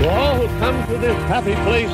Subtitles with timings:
[0.00, 1.90] To all who come to this happy place,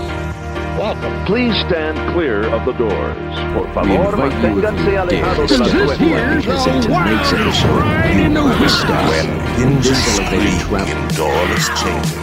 [0.78, 1.12] welcome.
[1.26, 3.34] Please stand clear of the doors.
[3.52, 5.98] Por We favor, invite you, if manténganse you alejados dare, de to las step forward
[5.98, 6.44] puertas.
[6.44, 9.24] because in tonight's episode, you will discuss
[9.58, 11.16] in this elevated travel.
[11.16, 12.22] doorless chamber.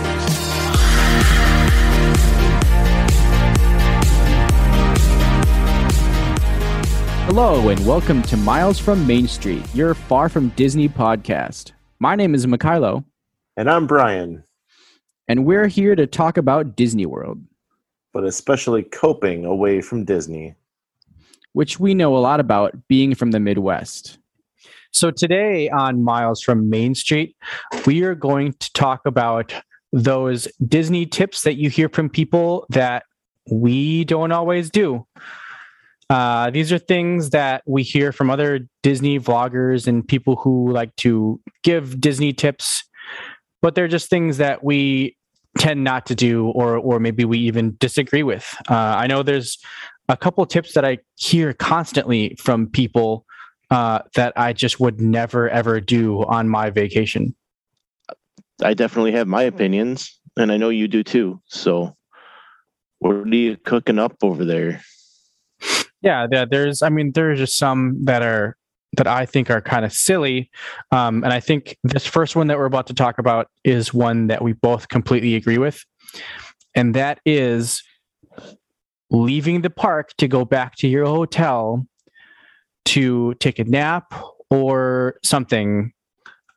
[7.25, 11.71] Hello, and welcome to Miles from Main Street, your Far From Disney podcast.
[11.99, 13.03] My name is Mikhailo,
[13.57, 14.43] And I'm Brian,
[15.27, 17.41] and we're here to talk about Disney World,
[18.13, 20.55] but especially coping away from Disney.
[21.53, 24.17] which we know a lot about being from the Midwest.
[24.91, 27.35] So today on Miles from Main Street,
[27.85, 29.53] we are going to talk about
[29.91, 33.03] those Disney tips that you hear from people that
[33.49, 35.05] we don't always do.
[36.09, 40.95] Uh, these are things that we hear from other Disney vloggers and people who like
[40.97, 42.83] to give Disney tips,
[43.63, 45.15] but they're just things that we
[45.57, 48.45] tend not to do, or or maybe we even disagree with.
[48.69, 49.57] Uh, I know there's
[50.09, 53.25] a couple tips that I hear constantly from people
[53.71, 57.33] uh, that I just would never ever do on my vacation.
[58.61, 61.41] I definitely have my opinions, and I know you do too.
[61.45, 61.95] So,
[62.99, 64.81] what are you cooking up over there?
[66.01, 66.81] Yeah, there, there's.
[66.81, 68.57] I mean, there's just some that are
[68.93, 70.49] that I think are kind of silly,
[70.91, 74.27] um, and I think this first one that we're about to talk about is one
[74.27, 75.83] that we both completely agree with,
[76.75, 77.83] and that is
[79.09, 81.85] leaving the park to go back to your hotel
[82.85, 84.13] to take a nap
[84.49, 85.93] or something.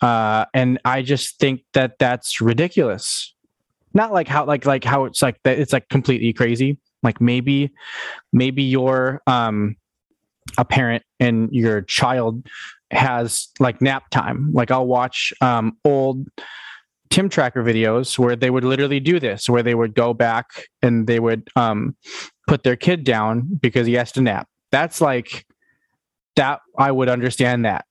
[0.00, 3.34] Uh, and I just think that that's ridiculous.
[3.95, 5.59] Not like how like like how it's like that.
[5.59, 6.78] It's like completely crazy.
[7.03, 7.71] Like maybe
[8.33, 9.77] maybe you're um,
[10.59, 12.47] a parent and your child
[12.91, 14.53] has like nap time.
[14.53, 16.29] Like I'll watch um, old
[17.11, 21.07] Tim Tracker videos where they would literally do this, where they would go back and
[21.07, 21.97] they would um,
[22.47, 24.49] put their kid down because he has to nap.
[24.71, 25.47] That's like
[26.37, 26.61] that.
[26.78, 27.84] I would understand that.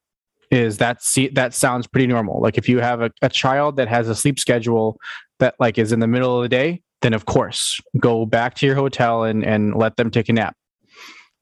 [0.52, 2.40] Is that see that sounds pretty normal?
[2.40, 4.98] Like if you have a, a child that has a sleep schedule
[5.40, 8.66] that like is in the middle of the day, then of course go back to
[8.66, 10.56] your hotel and and let them take a nap.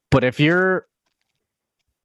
[0.09, 0.85] But if you're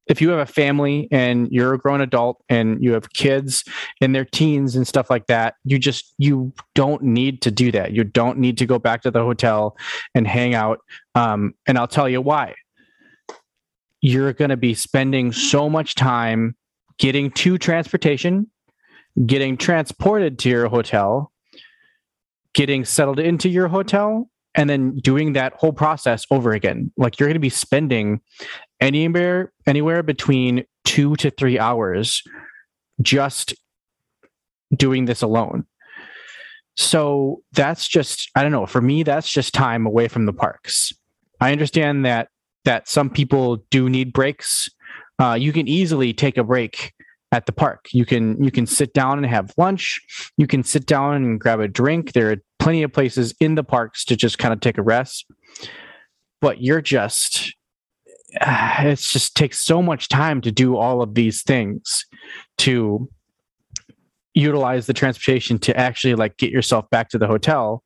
[0.08, 3.64] if you have a family and you're a grown adult and you have kids
[4.00, 7.92] in their teens and stuff like that, you just you don't need to do that.
[7.92, 9.76] You don't need to go back to the hotel
[10.14, 10.80] and hang out.
[11.14, 12.54] Um, and I'll tell you why.
[14.00, 16.56] You're going to be spending so much time
[16.98, 18.48] getting to transportation,
[19.26, 21.32] getting transported to your hotel,
[22.54, 26.92] getting settled into your hotel, and then doing that whole process over again.
[26.96, 28.20] Like you're going to be spending
[28.80, 32.22] anywhere anywhere between 2 to 3 hours
[33.02, 33.54] just
[34.74, 35.66] doing this alone.
[36.76, 40.92] So that's just I don't know, for me that's just time away from the parks.
[41.40, 42.28] I understand that
[42.64, 44.68] that some people do need breaks.
[45.18, 46.92] Uh, you can easily take a break
[47.32, 47.88] at the park.
[47.92, 50.00] You can you can sit down and have lunch.
[50.36, 52.12] You can sit down and grab a drink.
[52.12, 55.26] There are plenty of places in the parks to just kind of take a rest.
[56.40, 57.54] But you're just
[58.40, 62.04] it just takes so much time to do all of these things
[62.58, 63.08] to
[64.34, 67.82] utilize the transportation to actually like get yourself back to the hotel.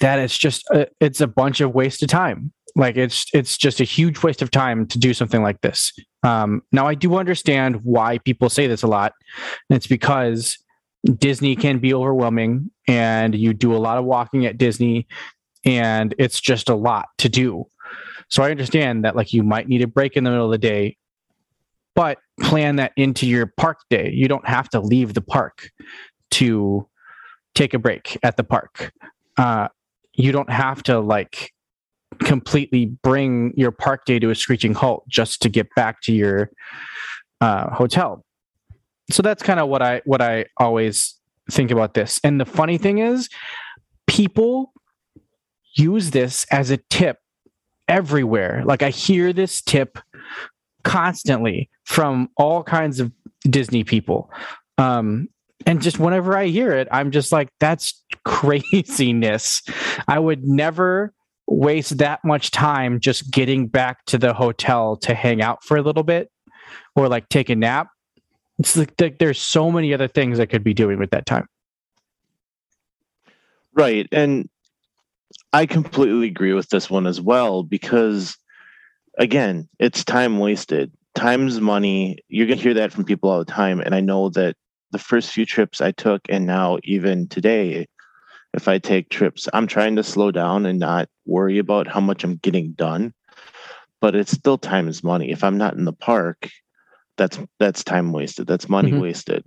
[0.00, 2.52] That it's just a, it's a bunch of waste of time.
[2.76, 5.92] Like it's it's just a huge waste of time to do something like this.
[6.24, 9.12] Um, now i do understand why people say this a lot.
[9.70, 10.58] It's because
[11.16, 15.06] disney can be overwhelming and you do a lot of walking at disney
[15.64, 17.66] and it's just a lot to do
[18.28, 20.58] so i understand that like you might need a break in the middle of the
[20.58, 20.96] day
[21.94, 25.70] but plan that into your park day you don't have to leave the park
[26.30, 26.88] to
[27.54, 28.92] take a break at the park
[29.36, 29.68] uh,
[30.14, 31.52] you don't have to like
[32.20, 36.50] completely bring your park day to a screeching halt just to get back to your
[37.40, 38.24] uh, hotel.
[39.10, 41.14] So that's kind of what I what I always
[41.50, 42.20] think about this.
[42.24, 43.28] And the funny thing is,
[44.06, 44.72] people
[45.74, 47.18] use this as a tip
[47.88, 48.62] everywhere.
[48.64, 49.98] Like I hear this tip
[50.82, 53.12] constantly from all kinds of
[53.48, 54.30] Disney people.
[54.78, 55.28] Um,
[55.66, 59.62] and just whenever I hear it, I'm just like, that's craziness.
[60.08, 61.12] I would never
[61.46, 65.82] waste that much time just getting back to the hotel to hang out for a
[65.82, 66.30] little bit
[66.96, 67.88] or like take a nap.
[68.58, 71.46] It's like, like there's so many other things I could be doing with that time.
[73.74, 74.06] Right.
[74.12, 74.48] And
[75.52, 78.36] I completely agree with this one as well because,
[79.18, 80.92] again, it's time wasted.
[81.14, 82.18] Time's money.
[82.28, 83.80] You're going to hear that from people all the time.
[83.80, 84.56] And I know that
[84.90, 87.86] the first few trips I took, and now even today,
[88.52, 89.48] if I take trips.
[89.52, 93.12] I'm trying to slow down and not worry about how much I'm getting done.
[94.00, 95.30] But it's still time is money.
[95.30, 96.48] If I'm not in the park,
[97.16, 98.46] that's that's time wasted.
[98.46, 99.00] That's money Mhm.
[99.00, 99.44] wasted.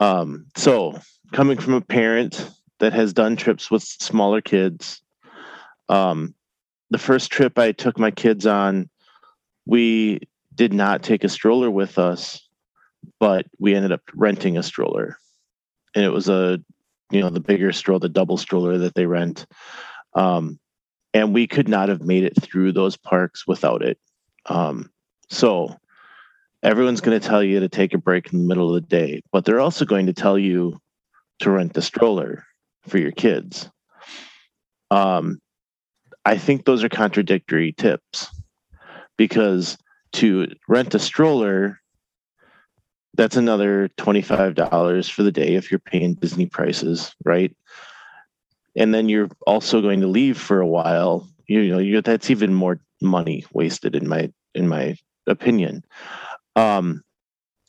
[0.00, 0.98] Um, so
[1.32, 5.00] coming from a parent that has done trips with smaller kids,
[5.88, 6.34] um,
[6.90, 8.90] the first trip I took my kids on,
[9.66, 10.20] we
[10.54, 12.46] did not take a stroller with us,
[13.18, 15.16] but we ended up renting a stroller.
[15.94, 16.60] And it was a,
[17.10, 19.46] you know, the bigger stroller, the double stroller that they rent.
[20.14, 20.58] Um,
[21.14, 23.98] and we could not have made it through those parks without it.
[24.46, 24.90] Um,
[25.28, 25.76] so
[26.62, 29.22] everyone's going to tell you to take a break in the middle of the day,
[29.32, 30.80] but they're also going to tell you
[31.40, 32.44] to rent the stroller
[32.88, 33.70] for your kids.
[34.90, 35.40] Um,
[36.24, 38.28] I think those are contradictory tips
[39.16, 39.78] because
[40.12, 41.80] to rent a stroller,
[43.14, 47.54] that's another $25 for the day if you're paying Disney prices, right?
[48.76, 51.28] And then you're also going to leave for a while.
[51.46, 54.96] You know, you that's even more money wasted in my in my
[55.26, 55.84] opinion.
[56.54, 57.02] Um,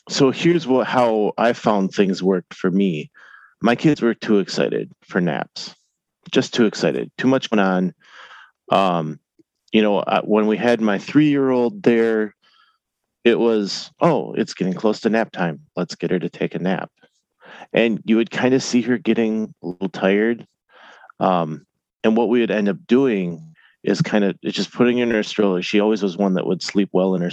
[0.09, 3.09] so here's what how I found things worked for me.
[3.61, 5.75] My kids were too excited for naps,
[6.31, 7.11] just too excited.
[7.17, 7.93] Too much went on.
[8.71, 9.19] Um,
[9.71, 12.35] you know, when we had my three year old there,
[13.23, 15.61] it was oh, it's getting close to nap time.
[15.75, 16.91] Let's get her to take a nap.
[17.73, 20.47] And you would kind of see her getting a little tired.
[21.19, 21.65] Um,
[22.03, 23.53] and what we would end up doing
[23.83, 25.61] is kind of just putting her in her stroller.
[25.61, 27.31] She always was one that would sleep well in her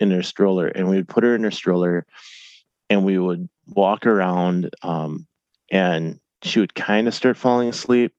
[0.00, 2.04] in her stroller, and we would put her in her stroller,
[2.90, 5.26] and we would walk around, um,
[5.72, 8.12] and she would kind of start falling asleep,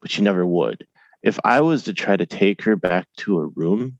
[0.00, 0.86] but she never would.
[1.22, 3.98] If I was to try to take her back to a room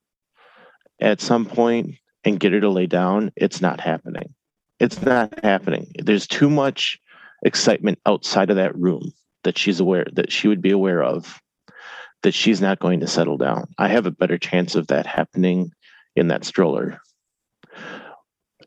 [1.00, 4.34] at some point and get her to lay down, it's not happening.
[4.78, 5.92] It's not happening.
[5.98, 6.98] There's too much
[7.44, 9.12] excitement outside of that room
[9.44, 11.40] that she's aware that she would be aware of
[12.22, 13.66] that she's not going to settle down.
[13.78, 15.72] I have a better chance of that happening
[16.14, 17.00] in that stroller.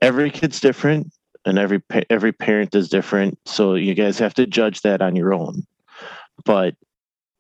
[0.01, 1.13] Every kid's different
[1.45, 5.33] and every every parent is different, so you guys have to judge that on your
[5.33, 5.63] own.
[6.45, 6.75] But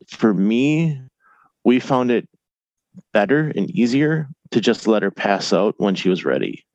[0.07, 1.01] for me,
[1.63, 2.27] we found it
[3.11, 6.65] better and easier to just let her pass out when she was ready.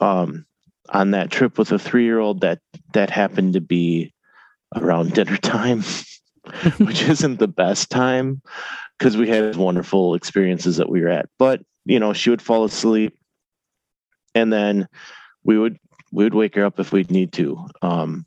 [0.00, 0.46] Um,
[0.90, 2.60] on that trip with a three-year-old, that
[2.92, 4.12] that happened to be
[4.76, 5.82] around dinner time,
[6.78, 8.42] which isn't the best time
[8.98, 11.28] because we had wonderful experiences that we were at.
[11.38, 13.16] But you know, she would fall asleep,
[14.34, 14.86] and then
[15.44, 15.78] we would
[16.12, 17.66] we would wake her up if we'd need to.
[17.82, 18.26] Um,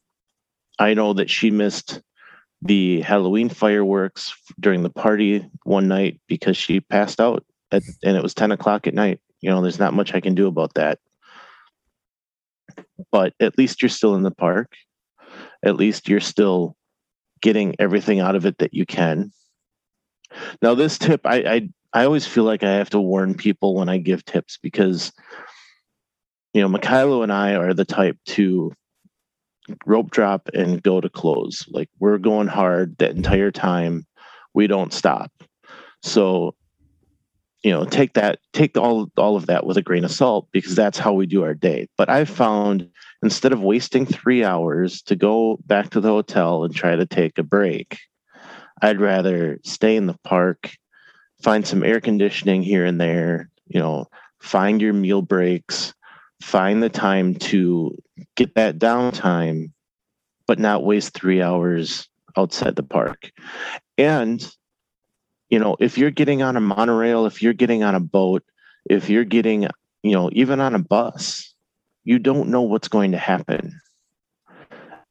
[0.80, 2.02] I know that she missed
[2.62, 8.24] the Halloween fireworks during the party one night because she passed out, at, and it
[8.24, 9.20] was ten o'clock at night.
[9.42, 11.00] You know, there's not much I can do about that.
[13.12, 14.74] But at least you're still in the park.
[15.64, 16.76] At least you're still
[17.42, 19.32] getting everything out of it that you can.
[20.62, 23.90] Now, this tip, I, I I always feel like I have to warn people when
[23.90, 25.12] I give tips because,
[26.54, 28.72] you know, Mikhailo and I are the type to
[29.86, 31.66] rope drop and go to close.
[31.70, 34.06] Like we're going hard that entire time.
[34.54, 35.32] We don't stop.
[36.04, 36.56] So,
[37.64, 40.76] you know, take that, take all all of that with a grain of salt because
[40.76, 41.88] that's how we do our day.
[41.98, 42.90] But I've found
[43.24, 47.38] instead of wasting three hours to go back to the hotel and try to take
[47.38, 47.98] a break,
[48.82, 50.72] I'd rather stay in the park,
[51.42, 54.08] find some air conditioning here and there, you know,
[54.42, 55.94] find your meal breaks,
[56.44, 57.98] find the time to
[58.36, 59.72] get that downtime,
[60.46, 63.32] but not waste three hours outside the park.
[63.98, 64.46] And,
[65.50, 68.44] you know, if you're getting on a monorail, if you're getting on a boat,
[68.90, 69.64] if you're getting,
[70.04, 71.56] you know, even on a bus,
[72.04, 73.80] you don't know what's going to happen.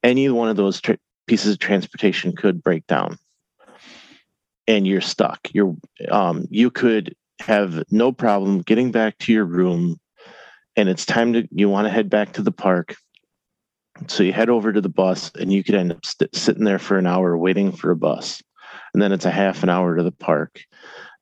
[0.02, 0.92] Any one of those tr-
[1.26, 3.16] pieces of transportation could break down
[4.68, 5.48] and you're stuck.
[5.52, 5.74] You're,
[6.10, 9.98] um, you could have no problem getting back to your room
[10.76, 12.96] and it's time to you want to head back to the park.
[14.08, 16.78] So you head over to the bus and you could end up st- sitting there
[16.78, 18.42] for an hour waiting for a bus.
[18.94, 20.60] And then it's a half an hour to the park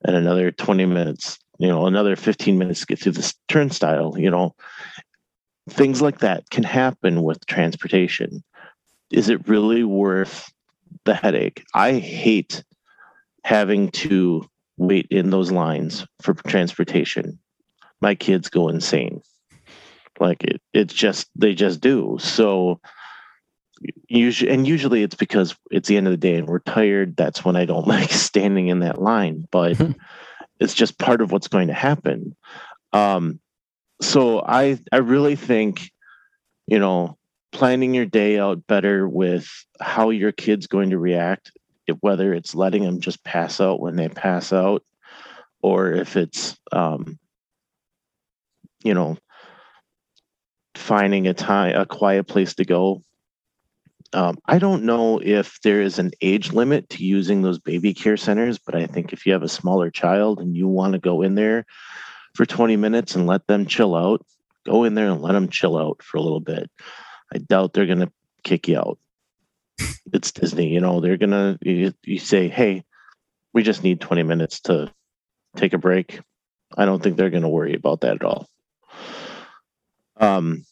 [0.03, 4.29] and another 20 minutes you know another 15 minutes to get through this turnstile you
[4.29, 4.55] know.
[5.69, 8.43] Things like that can happen with transportation.
[9.11, 10.51] Is it really worth
[11.05, 11.63] the headache?
[11.75, 12.63] I hate
[13.43, 17.37] having to wait in those lines for transportation.
[18.01, 19.21] My kids go insane
[20.21, 22.17] like it it's just they just do.
[22.19, 22.79] So
[24.07, 27.43] usually and usually it's because it's the end of the day and we're tired that's
[27.43, 29.81] when i don't like standing in that line but
[30.59, 32.35] it's just part of what's going to happen.
[32.93, 33.39] Um
[34.01, 35.91] so i i really think
[36.67, 37.17] you know
[37.51, 39.47] planning your day out better with
[39.79, 41.51] how your kid's going to react,
[41.87, 44.83] if, whether it's letting them just pass out when they pass out,
[45.61, 47.19] or if it's, um,
[48.83, 49.17] you know,
[50.81, 53.01] finding a time, a quiet place to go.
[54.13, 58.17] Um, I don't know if there is an age limit to using those baby care
[58.17, 61.21] centers, but I think if you have a smaller child and you want to go
[61.21, 61.65] in there
[62.33, 64.25] for 20 minutes and let them chill out,
[64.65, 66.69] go in there and let them chill out for a little bit.
[67.33, 68.11] I doubt they're going to
[68.43, 68.97] kick you out.
[70.13, 72.83] It's Disney, you know, they're going to, you, you say, hey,
[73.53, 74.91] we just need 20 minutes to
[75.55, 76.19] take a break.
[76.75, 78.49] I don't think they're going to worry about that at all.
[80.17, 80.65] Um,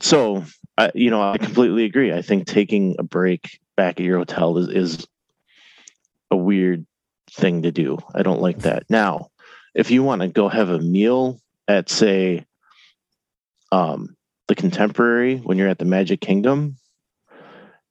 [0.00, 0.44] so,
[0.76, 2.12] I, you know, I completely agree.
[2.12, 5.06] I think taking a break back at your hotel is, is
[6.30, 6.86] a weird
[7.30, 7.98] thing to do.
[8.14, 8.84] I don't like that.
[8.88, 9.28] Now,
[9.74, 12.44] if you want to go have a meal at, say,
[13.72, 14.16] um,
[14.48, 16.76] the contemporary when you're at the Magic Kingdom,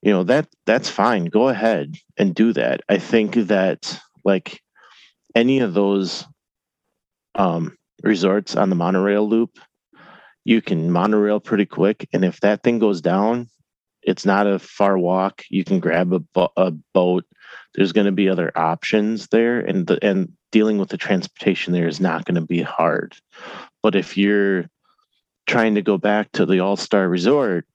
[0.02, 1.26] you know that that's fine.
[1.26, 2.82] Go ahead and do that.
[2.90, 4.62] I think that like
[5.36, 6.26] any of those
[7.36, 9.58] um, resorts on the monorail loop,
[10.50, 13.48] you can monorail pretty quick, and if that thing goes down,
[14.02, 15.44] it's not a far walk.
[15.52, 17.24] You can grab a, bo- a boat.
[17.76, 21.88] There's going to be other options there, and the, and dealing with the transportation there
[21.88, 23.16] is not going to be hard.
[23.84, 24.66] But if you're
[25.46, 27.68] trying to go back to the All Star Resort,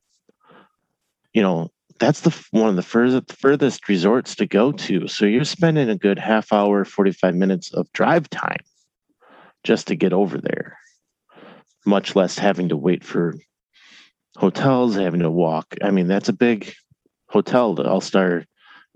[1.33, 5.07] you know, that's the one of the furthest furthest resorts to go to.
[5.07, 8.65] So you're spending a good half hour, 45 minutes of drive time
[9.63, 10.77] just to get over there.
[11.87, 13.35] Much less having to wait for
[14.37, 15.75] hotels, having to walk.
[15.83, 16.73] I mean, that's a big
[17.29, 18.45] hotel, the All Star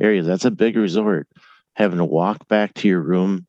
[0.00, 0.22] area.
[0.22, 1.28] That's a big resort.
[1.76, 3.46] Having to walk back to your room,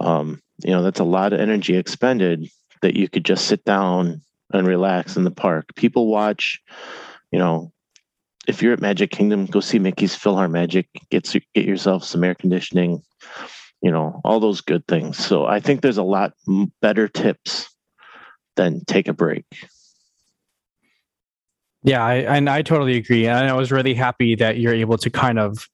[0.00, 2.48] um, you know, that's a lot of energy expended
[2.82, 5.66] that you could just sit down and relax in the park.
[5.74, 6.60] People watch,
[7.30, 7.72] you know,
[8.46, 10.86] if you're at Magic Kingdom, go see Mickey's PhilharMagic.
[11.10, 13.02] Get get yourself some air conditioning,
[13.82, 15.18] you know, all those good things.
[15.18, 16.32] So I think there's a lot
[16.80, 17.68] better tips
[18.58, 19.46] than take a break.
[21.84, 23.26] Yeah, I, and I totally agree.
[23.26, 25.66] And I was really happy that you're able to kind of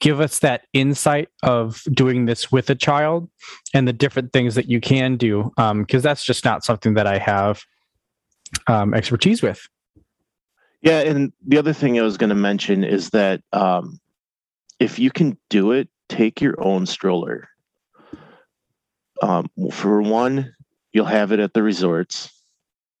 [0.00, 3.28] give us that insight of doing this with a child
[3.74, 7.06] and the different things that you can do because um, that's just not something that
[7.06, 7.62] I have
[8.66, 9.68] um, expertise with.
[10.80, 14.00] Yeah, and the other thing I was going to mention is that um,
[14.80, 17.48] if you can do it, take your own stroller.
[19.22, 20.52] Um, for one,
[20.92, 22.30] you'll have it at the resorts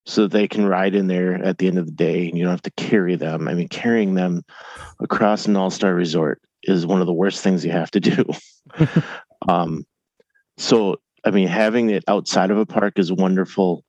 [0.04, 2.44] so that they can ride in there at the end of the day and you
[2.44, 3.46] don't have to carry them.
[3.48, 4.42] I mean, carrying them
[5.00, 8.24] across an all star resort is one of the worst things you have to do.
[9.48, 9.86] um,
[10.56, 13.84] so, I mean, having it outside of a park is wonderful,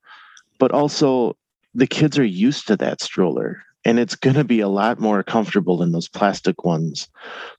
[0.59, 1.35] but also
[1.73, 5.23] the kids are used to that stroller and it's going to be a lot more
[5.23, 7.09] comfortable than those plastic ones.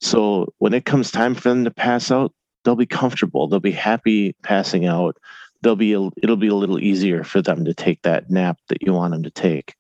[0.00, 2.32] So when it comes time for them to pass out,
[2.64, 3.46] they'll be comfortable.
[3.46, 5.16] They'll be happy passing out.
[5.64, 8.82] They'll be a, it'll be a little easier for them to take that nap that
[8.82, 9.74] you want them to take.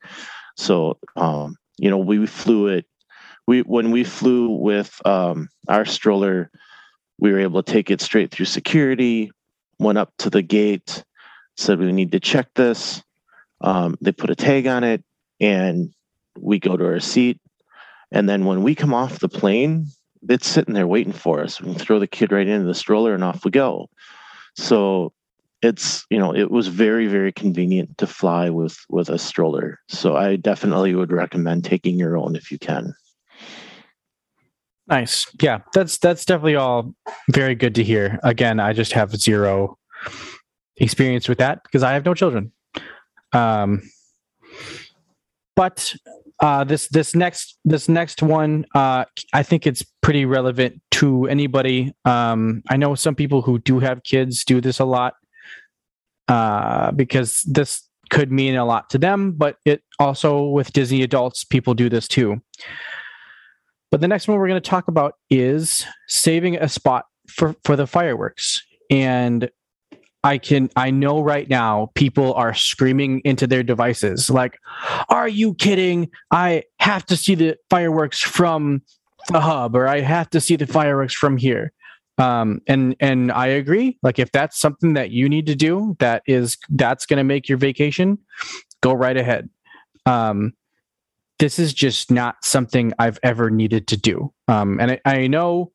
[0.56, 2.86] So um, you know, we flew it.
[3.46, 6.50] We when we flew with um, our stroller,
[7.18, 9.30] we were able to take it straight through security.
[9.78, 11.04] Went up to the gate,
[11.56, 13.02] said we need to check this.
[13.60, 15.04] Um, they put a tag on it,
[15.40, 15.92] and
[16.38, 17.40] we go to our seat.
[18.10, 19.88] And then when we come off the plane,
[20.28, 21.60] it's sitting there waiting for us.
[21.60, 23.90] We can throw the kid right into the stroller and off we go.
[24.56, 25.12] So
[25.64, 29.80] it's you know it was very very convenient to fly with with a stroller.
[29.88, 32.94] So I definitely would recommend taking your own if you can.
[34.86, 35.26] Nice.
[35.40, 36.94] Yeah, that's that's definitely all
[37.30, 38.20] very good to hear.
[38.22, 39.78] Again, I just have zero
[40.76, 42.52] experience with that because I have no children.
[43.32, 43.82] Um,
[45.56, 45.94] but
[46.40, 51.94] uh, this this next this next one, uh, I think it's pretty relevant to anybody.
[52.04, 55.14] Um, I know some people who do have kids do this a lot
[56.28, 61.44] uh, because this could mean a lot to them, but it also with Disney adults,
[61.44, 62.40] people do this too.
[63.90, 67.76] But the next one we're going to talk about is saving a spot for for
[67.76, 68.62] the fireworks.
[68.90, 69.50] And
[70.24, 74.58] I can I know right now people are screaming into their devices like
[75.10, 78.82] are you kidding I have to see the fireworks from
[79.28, 81.73] the hub or I have to see the fireworks from here
[82.18, 86.22] um and and I agree like if that's something that you need to do that
[86.26, 88.18] is that's going to make your vacation
[88.82, 89.48] go right ahead
[90.06, 90.52] um
[91.40, 95.72] this is just not something I've ever needed to do um and I, I know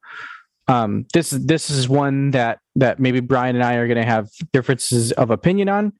[0.70, 4.30] um, this this is one that that maybe Brian and I are going to have
[4.54, 5.94] differences of opinion on.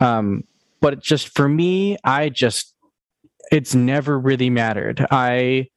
[0.00, 0.42] Um,
[0.80, 2.74] but just for me, I just
[3.52, 5.06] it's never really mattered.
[5.12, 5.68] I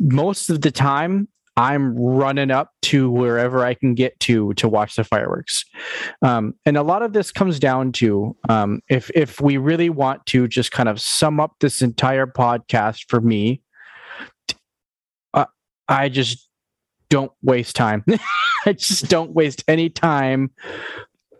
[0.00, 1.28] most of the time
[1.58, 5.64] I'm running up to wherever I can get to to watch the fireworks.
[6.22, 10.24] Um, and a lot of this comes down to um, if if we really want
[10.26, 13.60] to just kind of sum up this entire podcast for me,
[15.34, 15.46] uh,
[15.88, 16.48] I just
[17.10, 18.04] don't waste time.
[18.66, 20.52] I just don't waste any time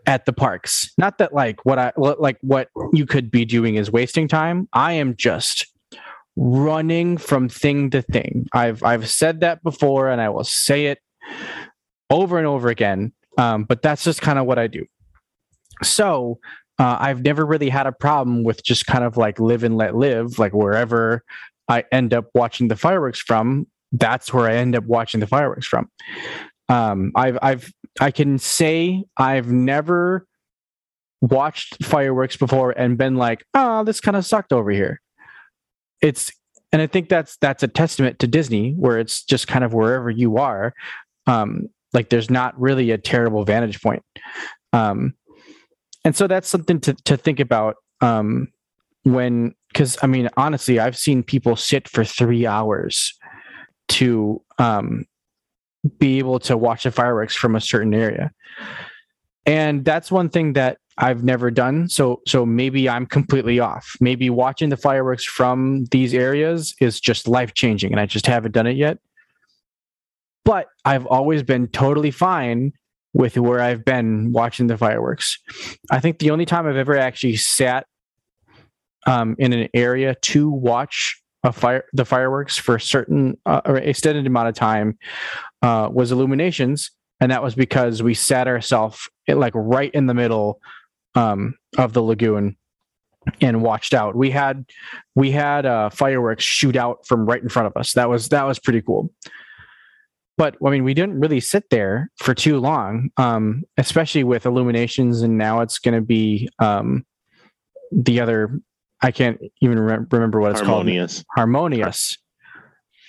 [0.05, 0.91] at the parks.
[0.97, 4.67] Not that like what I like what you could be doing is wasting time.
[4.73, 5.65] I am just
[6.39, 8.47] running from thing to thing.
[8.53, 10.99] I've I've said that before, and I will say it
[12.09, 13.11] over and over again.
[13.37, 14.85] Um, but that's just kind of what I do.
[15.83, 16.39] So
[16.79, 19.95] uh, I've never really had a problem with just kind of like live and let
[19.95, 21.23] live, like wherever
[21.67, 23.67] I end up watching the fireworks from.
[23.91, 25.89] That's where I end up watching the fireworks from.
[26.69, 30.25] Um, I've I've I can say I've never
[31.21, 35.01] watched fireworks before and been like, oh, this kind of sucked over here
[36.01, 36.31] it's
[36.71, 40.09] and I think that's that's a testament to Disney, where it's just kind of wherever
[40.09, 40.73] you are,
[41.25, 44.03] um, like there's not really a terrible vantage point,
[44.73, 45.15] um,
[46.05, 48.47] and so that's something to to think about um,
[49.03, 53.17] when because I mean honestly, I've seen people sit for three hours
[53.89, 55.05] to um,
[55.97, 58.31] be able to watch the fireworks from a certain area,
[59.49, 61.89] and that's one thing that I've never done.
[61.89, 63.95] So so maybe I'm completely off.
[63.99, 68.51] Maybe watching the fireworks from these areas is just life changing and I just haven't
[68.51, 68.99] done it yet.
[70.45, 72.73] But I've always been totally fine
[73.13, 75.39] with where I've been watching the fireworks.
[75.89, 77.87] I think the only time I've ever actually sat
[79.07, 83.77] um, in an area to watch a fire the fireworks for a certain uh, or
[83.77, 84.99] extended amount of time
[85.63, 86.91] uh, was illuminations
[87.21, 90.59] and that was because we sat ourselves like right in the middle
[91.15, 92.57] um, of the lagoon
[93.41, 94.15] and watched out.
[94.15, 94.65] We had
[95.15, 97.93] we had uh, fireworks shoot out from right in front of us.
[97.93, 99.11] That was that was pretty cool.
[100.37, 105.21] But I mean, we didn't really sit there for too long, um, especially with illuminations.
[105.21, 107.05] And now it's going to be um,
[107.91, 108.59] the other.
[109.01, 111.15] I can't even re- remember what it's Harmonious.
[111.15, 111.25] called.
[111.35, 112.17] Harmonious.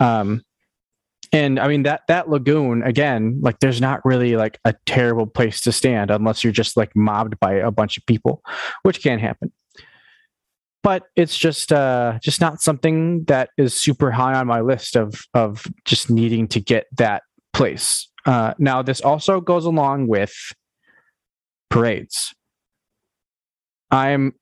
[0.00, 0.42] Um,
[1.32, 5.60] and I mean that that lagoon again, like there's not really like a terrible place
[5.62, 8.42] to stand unless you're just like mobbed by a bunch of people,
[8.82, 9.52] which can happen.
[10.82, 15.20] But it's just uh just not something that is super high on my list of
[15.34, 18.10] of just needing to get that place.
[18.26, 20.32] Uh now this also goes along with
[21.68, 22.34] parades.
[23.92, 24.34] I'm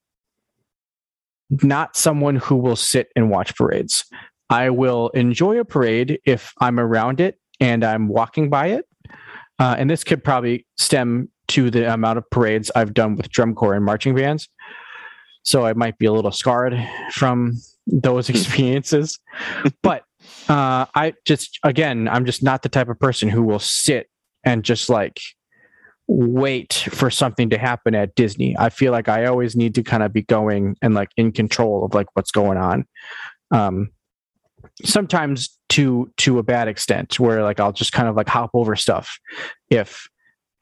[1.50, 4.04] not someone who will sit and watch parades.
[4.50, 8.86] I will enjoy a parade if I'm around it and I'm walking by it.
[9.58, 13.54] Uh, and this could probably stem to the amount of parades I've done with drum
[13.54, 14.48] corps and marching bands.
[15.42, 16.78] So I might be a little scarred
[17.12, 19.18] from those experiences.
[19.82, 20.04] but
[20.48, 24.08] uh, I just, again, I'm just not the type of person who will sit
[24.44, 25.20] and just like
[26.06, 28.56] wait for something to happen at Disney.
[28.58, 31.84] I feel like I always need to kind of be going and like in control
[31.84, 32.86] of like what's going on.
[33.50, 33.90] Um,
[34.84, 38.76] sometimes to to a bad extent where like I'll just kind of like hop over
[38.76, 39.18] stuff
[39.70, 40.08] if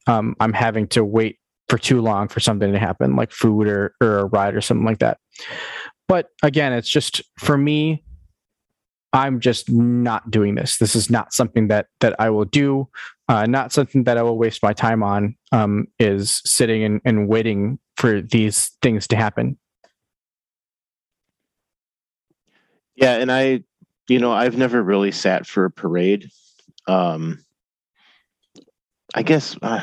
[0.07, 3.93] um, I'm having to wait for too long for something to happen like food or
[4.01, 5.17] or a ride or something like that.
[6.07, 8.03] But again, it's just for me
[9.13, 10.77] I'm just not doing this.
[10.77, 12.89] This is not something that that I will do.
[13.29, 15.35] Uh, not something that I will waste my time on.
[15.51, 19.57] Um, is sitting and, and waiting for these things to happen.
[22.95, 23.63] Yeah, and I
[24.07, 26.29] you know, I've never really sat for a parade.
[26.87, 27.43] Um,
[29.13, 29.81] I guess, uh,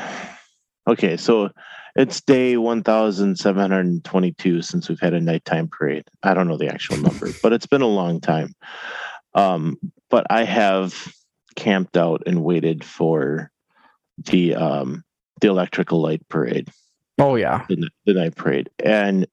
[0.87, 1.49] okay, so
[1.95, 6.07] it's day 1722 since we've had a nighttime parade.
[6.23, 8.53] I don't know the actual number, but it's been a long time.
[9.33, 9.77] Um,
[10.09, 11.13] but I have
[11.55, 13.51] camped out and waited for
[14.17, 15.03] the um,
[15.41, 16.69] the electrical light parade.
[17.19, 19.27] Oh yeah, the, the night parade, and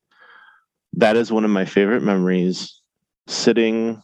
[0.94, 2.81] that is one of my favorite memories.
[3.28, 4.02] Sitting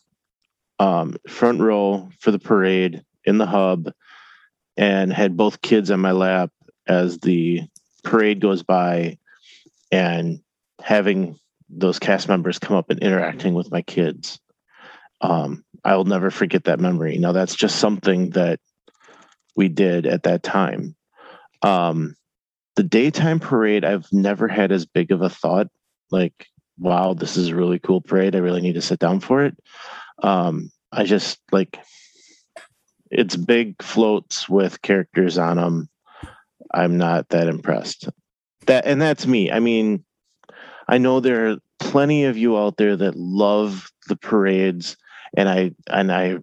[0.78, 3.92] um, front row for the parade in the hub
[4.76, 6.50] and had both kids on my lap
[6.86, 7.62] as the
[8.04, 9.18] parade goes by
[9.90, 10.40] and
[10.82, 11.38] having
[11.68, 14.40] those cast members come up and interacting with my kids.
[15.20, 17.18] Um, I'll never forget that memory.
[17.18, 18.60] Now, that's just something that
[19.56, 20.94] we did at that time.
[21.62, 22.14] Um,
[22.76, 25.68] the daytime parade, I've never had as big of a thought
[26.10, 26.46] like,
[26.78, 28.36] wow, this is a really cool parade.
[28.36, 29.56] I really need to sit down for it.
[30.22, 31.78] Um, I just like
[33.10, 35.88] it's big floats with characters on them.
[36.74, 38.08] I'm not that impressed.
[38.66, 39.50] That and that's me.
[39.50, 40.04] I mean,
[40.88, 44.96] I know there are plenty of you out there that love the parades
[45.36, 46.38] and I and I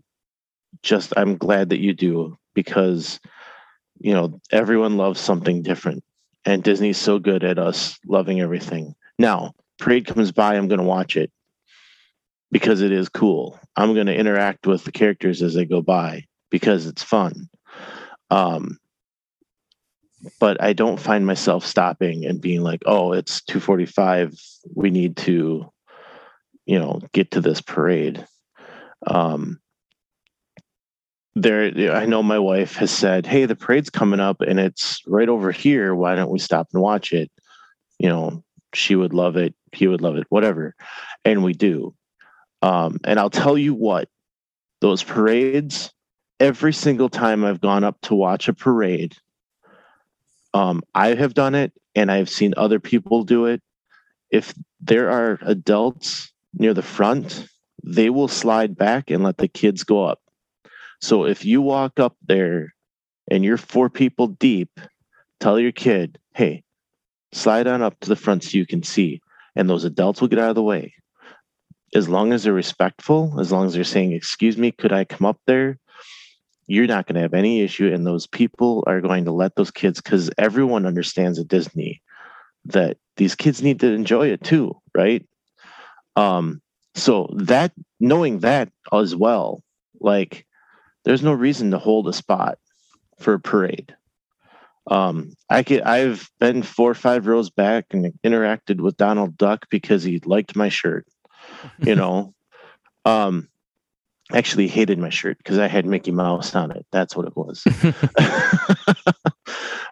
[0.81, 3.19] just I'm glad that you do because
[3.99, 6.03] you know everyone loves something different
[6.45, 8.95] and Disney's so good at us loving everything.
[9.17, 11.31] Now, parade comes by, I'm going to watch it
[12.51, 13.59] because it is cool.
[13.77, 17.49] I'm going to interact with the characters as they go by because it's fun.
[18.29, 18.79] Um,
[20.39, 24.39] but I don't find myself stopping and being like, "Oh, it's 2:45.
[24.73, 25.71] We need to,
[26.65, 28.25] you know, get to this parade."
[29.07, 29.59] Um,
[31.35, 35.29] there, I know my wife has said, "Hey, the parade's coming up, and it's right
[35.29, 35.93] over here.
[35.93, 37.29] Why don't we stop and watch it?"
[37.99, 39.53] You know, she would love it.
[39.73, 40.25] He would love it.
[40.29, 40.75] Whatever,
[41.23, 41.93] and we do.
[42.65, 44.10] Um, and I'll tell you what,
[44.82, 45.93] those parades.
[46.39, 49.15] Every single time I've gone up to watch a parade,
[50.56, 53.62] um, I have done it and I've seen other people do it.
[54.32, 57.47] If there are adults near the front,
[57.84, 60.19] they will slide back and let the kids go up.
[61.01, 62.73] So if you walk up there
[63.30, 64.71] and you're four people deep,
[65.39, 66.63] tell your kid, hey,
[67.32, 69.21] slide on up to the front so you can see.
[69.56, 70.95] And those adults will get out of the way.
[71.95, 75.25] As long as they're respectful, as long as they're saying, excuse me, could I come
[75.25, 75.79] up there?
[76.67, 79.71] you're not going to have any issue and those people are going to let those
[79.71, 82.01] kids because everyone understands at disney
[82.65, 85.25] that these kids need to enjoy it too right?
[86.15, 86.62] Um
[86.95, 89.62] so that knowing that as well
[89.99, 90.45] like
[91.03, 92.58] there's no reason to hold a spot
[93.19, 93.95] for a parade.
[94.89, 99.67] Um i could i've been four or five rows back and interacted with donald duck
[99.69, 101.05] because he liked my shirt
[101.80, 102.34] you know
[103.06, 103.47] um
[104.34, 106.86] actually hated my shirt because I had Mickey Mouse on it.
[106.91, 107.63] That's what it was.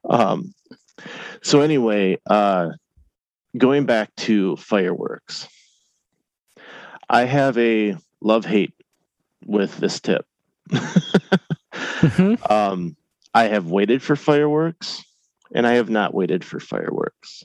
[0.09, 0.53] um,
[1.41, 2.69] so anyway, uh,
[3.57, 5.47] going back to fireworks,
[7.09, 8.73] I have a love hate
[9.45, 10.25] with this tip.
[10.71, 12.35] mm-hmm.
[12.51, 12.95] um,
[13.33, 15.03] I have waited for fireworks,
[15.53, 17.43] and I have not waited for fireworks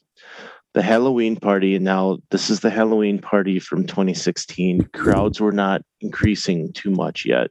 [0.79, 4.88] the Halloween party, and now this is the Halloween party from 2016.
[4.95, 7.51] Crowds were not increasing too much yet.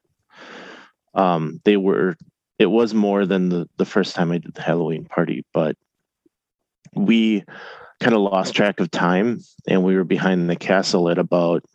[1.14, 2.16] Um, they were.
[2.58, 5.76] It was more than the the first time I did the Halloween party, but
[6.94, 7.44] we
[8.00, 11.66] kind of lost track of time, and we were behind the castle at about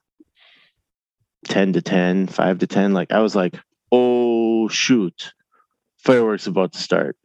[1.49, 2.95] 10 to 10, 5 to 10.
[2.95, 3.61] Like I was like,
[3.91, 5.35] oh shoot,
[5.99, 7.19] fireworks about to start.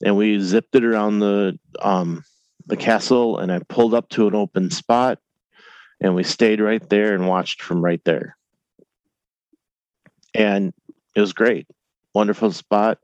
[0.00, 2.22] And we zipped it around the um
[2.66, 5.18] the castle and I pulled up to an open spot
[6.00, 8.36] and we stayed right there and watched from right there.
[10.34, 10.72] And
[11.14, 11.66] it was great.
[12.14, 12.98] Wonderful spot.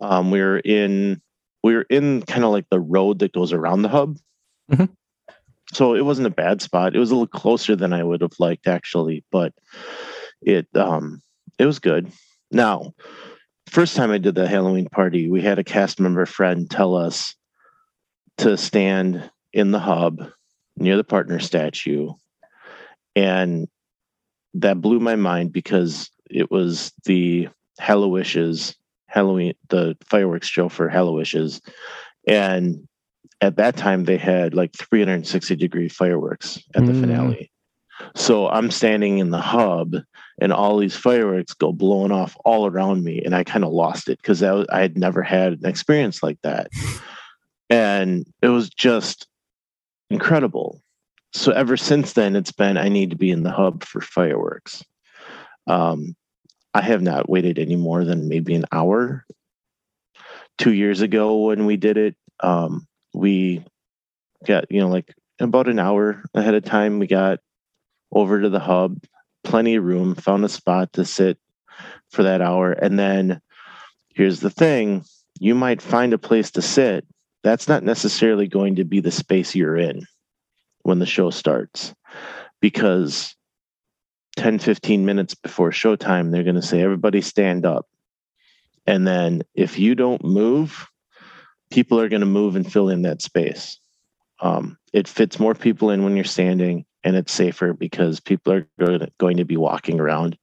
[0.00, 1.20] Um, we were in
[1.62, 4.18] we were in kind of like the road that goes around the hub.
[4.70, 4.92] Mm-hmm.
[5.72, 6.94] So it wasn't a bad spot.
[6.94, 9.52] It was a little closer than I would have liked actually, but
[10.42, 11.22] it um
[11.58, 12.10] it was good.
[12.50, 12.94] Now,
[13.68, 17.34] first time I did the Halloween party, we had a cast member friend tell us
[18.38, 20.30] to stand in the hub
[20.76, 22.12] near the partner statue.
[23.14, 23.68] And
[24.54, 27.48] that blew my mind because it was the
[27.80, 28.74] HalloWishes
[29.06, 31.60] Halloween, the fireworks show for HalloWishes.
[32.26, 32.86] And
[33.40, 37.00] at that time, they had like 360 degree fireworks at the mm.
[37.00, 37.50] finale.
[38.14, 39.94] So I'm standing in the hub
[40.38, 43.22] and all these fireworks go blowing off all around me.
[43.24, 46.38] And I kind of lost it because I, I had never had an experience like
[46.42, 46.68] that
[47.70, 49.26] and it was just
[50.10, 50.82] incredible.
[51.32, 54.84] So ever since then it's been i need to be in the hub for fireworks.
[55.66, 56.14] Um,
[56.74, 59.24] i have not waited any more than maybe an hour.
[60.58, 63.64] Two years ago when we did it um, we
[64.46, 67.40] got you know like about an hour ahead of time we got
[68.12, 68.98] over to the hub
[69.46, 71.38] plenty of room found a spot to sit
[72.10, 72.72] for that hour.
[72.72, 73.40] And then
[74.14, 75.04] here's the thing
[75.38, 77.06] you might find a place to sit
[77.46, 80.06] that's not necessarily going to be the space you're in
[80.82, 81.94] when the show starts.
[82.60, 83.34] Because
[84.36, 87.86] 10 15 minutes before showtime they're going to say everybody stand up.
[88.86, 90.86] And then if you don't move
[91.70, 93.78] people are going to move and fill in that space.
[94.40, 99.08] Um, it fits more people in when you're standing and it's safer because people are
[99.18, 100.36] going to be walking around.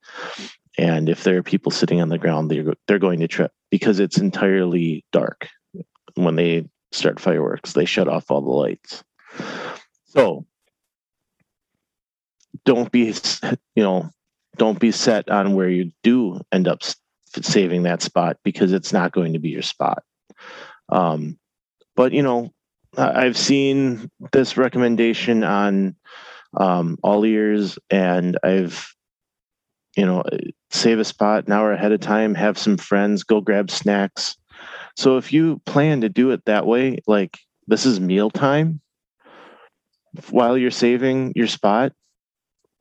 [0.78, 4.00] And if there are people sitting on the ground they're, they're going to trip because
[4.00, 5.48] it's entirely dark
[6.16, 7.74] when they start fireworks.
[7.74, 9.04] They shut off all the lights.
[10.06, 10.46] So
[12.66, 13.14] don't be,
[13.76, 14.10] you know,
[14.58, 16.82] don't be set on where you do end up
[17.42, 20.04] saving that spot because it's not going to be your spot.
[20.90, 21.40] Um,
[21.96, 22.52] but you know,
[22.98, 25.96] I've seen this recommendation on
[26.56, 28.94] um, all ears, and I've,
[29.98, 30.24] you know,
[30.70, 34.36] save a spot an hour ahead of time, have some friends, go grab snacks.
[34.96, 38.82] So if you plan to do it that way, like this is meal time
[40.30, 41.94] while you're saving your spot,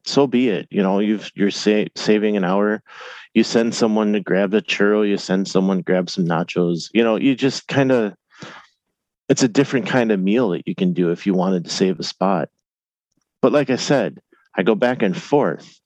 [0.04, 0.66] so be it.
[0.70, 2.82] You know, you've you're sa- saving an hour.
[3.34, 5.08] You send someone to grab a churro.
[5.08, 6.90] You send someone to grab some nachos.
[6.92, 8.14] You know, you just kind of.
[9.28, 11.98] It's a different kind of meal that you can do if you wanted to save
[11.98, 12.50] a spot.
[13.40, 14.20] But like I said,
[14.54, 15.80] I go back and forth.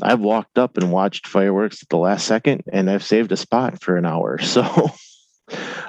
[0.00, 3.82] I've walked up and watched fireworks at the last second, and I've saved a spot
[3.82, 4.38] for an hour.
[4.42, 4.90] So,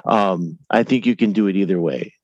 [0.06, 2.14] um, I think you can do it either way.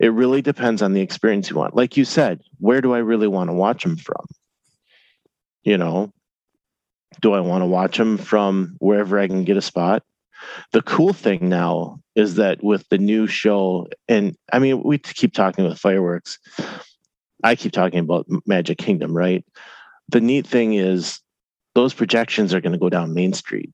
[0.00, 1.74] It really depends on the experience you want.
[1.74, 4.24] Like you said, where do I really want to watch them from?
[5.64, 6.12] You know,
[7.20, 10.04] do I want to watch them from wherever I can get a spot?
[10.72, 15.32] The cool thing now is that with the new show, and I mean, we keep
[15.32, 16.38] talking about fireworks.
[17.42, 19.44] I keep talking about Magic Kingdom, right?
[20.08, 21.20] The neat thing is
[21.74, 23.72] those projections are going to go down Main Street.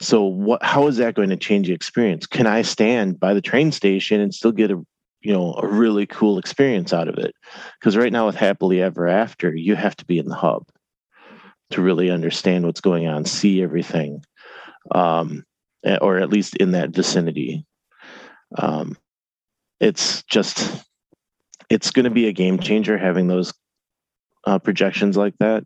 [0.00, 2.26] So what how is that going to change the experience?
[2.26, 4.82] Can I stand by the train station and still get a
[5.20, 7.34] you know a really cool experience out of it?
[7.78, 10.66] Because right now with happily ever after you have to be in the hub
[11.70, 14.24] to really understand what's going on see everything
[14.92, 15.44] um,
[16.00, 17.64] or at least in that vicinity.
[18.56, 18.96] Um,
[19.78, 20.84] it's just
[21.68, 23.54] it's going to be a game changer having those
[24.44, 25.64] uh, projections like that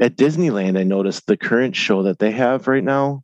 [0.00, 3.22] at disneyland i noticed the current show that they have right now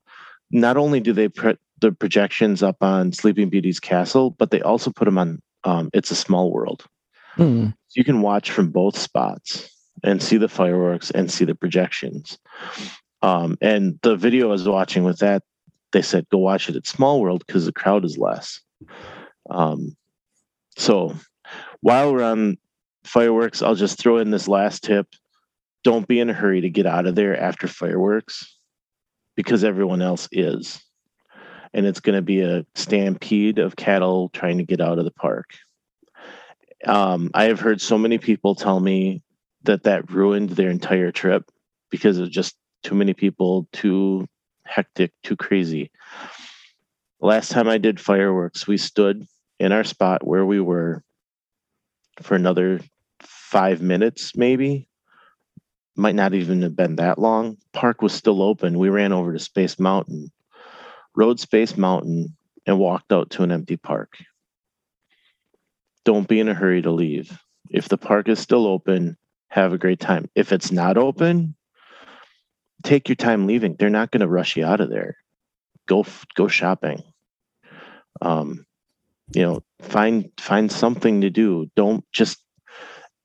[0.51, 4.91] not only do they put the projections up on Sleeping Beauty's castle, but they also
[4.91, 6.85] put them on um, It's a Small World.
[7.35, 7.67] Hmm.
[7.67, 9.71] So you can watch from both spots
[10.03, 12.39] and see the fireworks and see the projections.
[13.23, 15.43] Um, and the video I was watching with that,
[15.93, 18.61] they said go watch it at Small World because the crowd is less.
[19.51, 19.97] Um,
[20.77, 21.15] so
[21.81, 22.59] while we're on
[23.05, 25.07] fireworks, I'll just throw in this last tip.
[25.83, 28.57] Don't be in a hurry to get out of there after fireworks
[29.37, 30.83] because everyone else is
[31.73, 35.11] and it's going to be a stampede of cattle trying to get out of the
[35.11, 35.55] park.
[36.85, 39.23] Um, I have heard so many people tell me
[39.62, 41.51] that that ruined their entire trip
[41.90, 44.27] because of just too many people, too
[44.64, 45.90] hectic, too crazy.
[47.21, 49.27] Last time I did fireworks, we stood
[49.59, 51.05] in our spot where we were
[52.23, 52.81] for another
[53.21, 54.88] five minutes, maybe.
[55.96, 57.59] Might not even have been that long.
[57.72, 58.79] Park was still open.
[58.79, 60.31] We ran over to Space Mountain
[61.14, 64.18] rode Space Mountain, and walked out to an empty park.
[66.05, 67.38] Don't be in a hurry to leave.
[67.70, 69.16] If the park is still open,
[69.48, 70.29] have a great time.
[70.35, 71.57] If it's not open,
[72.85, 73.76] take your time leaving.
[73.79, 75.16] They're not going to rush you out of there.
[75.87, 77.03] Go go shopping.
[78.20, 78.66] Um,
[79.35, 81.70] you know, find find something to do.
[81.76, 82.38] Don't just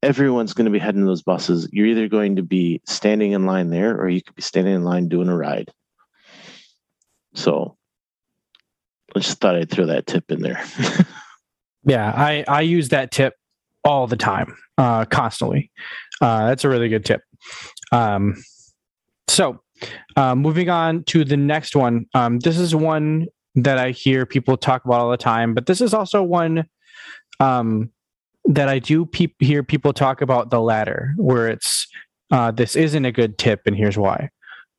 [0.06, 1.68] everyone's going to be heading to those buses.
[1.74, 4.84] You're either going to be standing in line there or you could be standing in
[4.84, 5.72] line doing a ride.
[7.34, 7.76] So
[9.16, 10.64] I just thought I'd throw that tip in there.
[11.84, 13.34] yeah, I I use that tip
[13.84, 15.72] all the time, uh, constantly.
[16.22, 17.22] Uh, that's a really good tip.
[17.92, 18.36] Um,
[19.28, 19.62] so,
[20.16, 22.06] uh, moving on to the next one.
[22.14, 25.82] Um, this is one that I hear people talk about all the time, but this
[25.82, 26.66] is also one
[27.40, 27.92] um,
[28.48, 31.88] that I do pe- hear people talk about the latter, where it's
[32.32, 34.30] uh, this isn't a good tip, and here's why.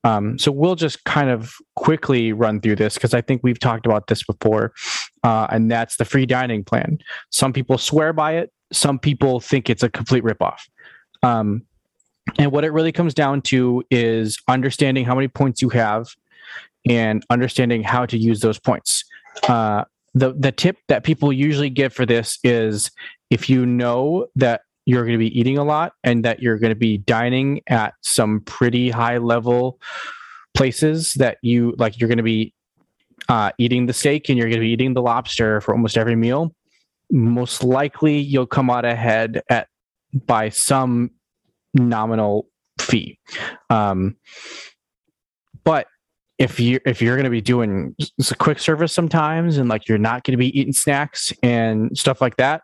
[0.05, 3.87] Um, so we'll just kind of quickly run through this because I think we've talked
[3.87, 4.73] about this before,
[5.25, 6.99] uh, and that's the free dining plan.
[7.31, 8.53] Some people swear by it.
[8.73, 10.61] Some people think it's a complete ripoff.
[11.23, 11.63] Um,
[12.39, 16.07] and what it really comes down to is understanding how many points you have
[16.89, 19.05] and understanding how to use those points.
[19.49, 19.85] Uh,
[20.17, 22.91] the the tip that people usually give for this is
[23.31, 26.71] if you know that you're going to be eating a lot and that you're going
[26.71, 29.79] to be dining at some pretty high level
[30.55, 32.55] places that you like you're going to be
[33.29, 36.17] uh, eating the steak and you're going to be eating the lobster for almost every
[36.17, 36.55] meal
[37.11, 39.69] most likely you'll come out ahead at
[40.27, 41.11] by some
[41.75, 42.49] nominal
[42.81, 43.19] fee.
[43.71, 44.17] Um,
[45.65, 45.87] but
[46.39, 47.95] if you if you're going to be doing
[48.39, 52.37] quick service sometimes and like you're not going to be eating snacks and stuff like
[52.37, 52.63] that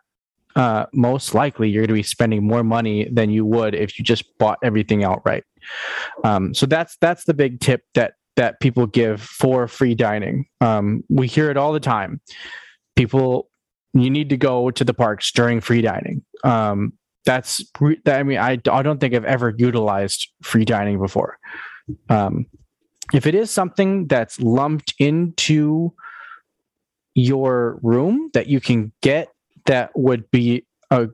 [0.55, 4.05] uh, most likely you're going to be spending more money than you would if you
[4.05, 5.43] just bought everything outright.
[6.23, 10.45] Um, so that's that's the big tip that that people give for free dining.
[10.61, 12.19] Um, we hear it all the time.
[12.95, 13.49] People,
[13.93, 16.23] you need to go to the parks during free dining.
[16.43, 16.93] Um,
[17.25, 17.63] that's
[18.05, 21.39] I mean I, I don't think I've ever utilized free dining before.
[22.09, 22.45] Um,
[23.13, 25.93] if it is something that's lumped into
[27.15, 29.29] your room that you can get
[29.65, 31.07] that would be a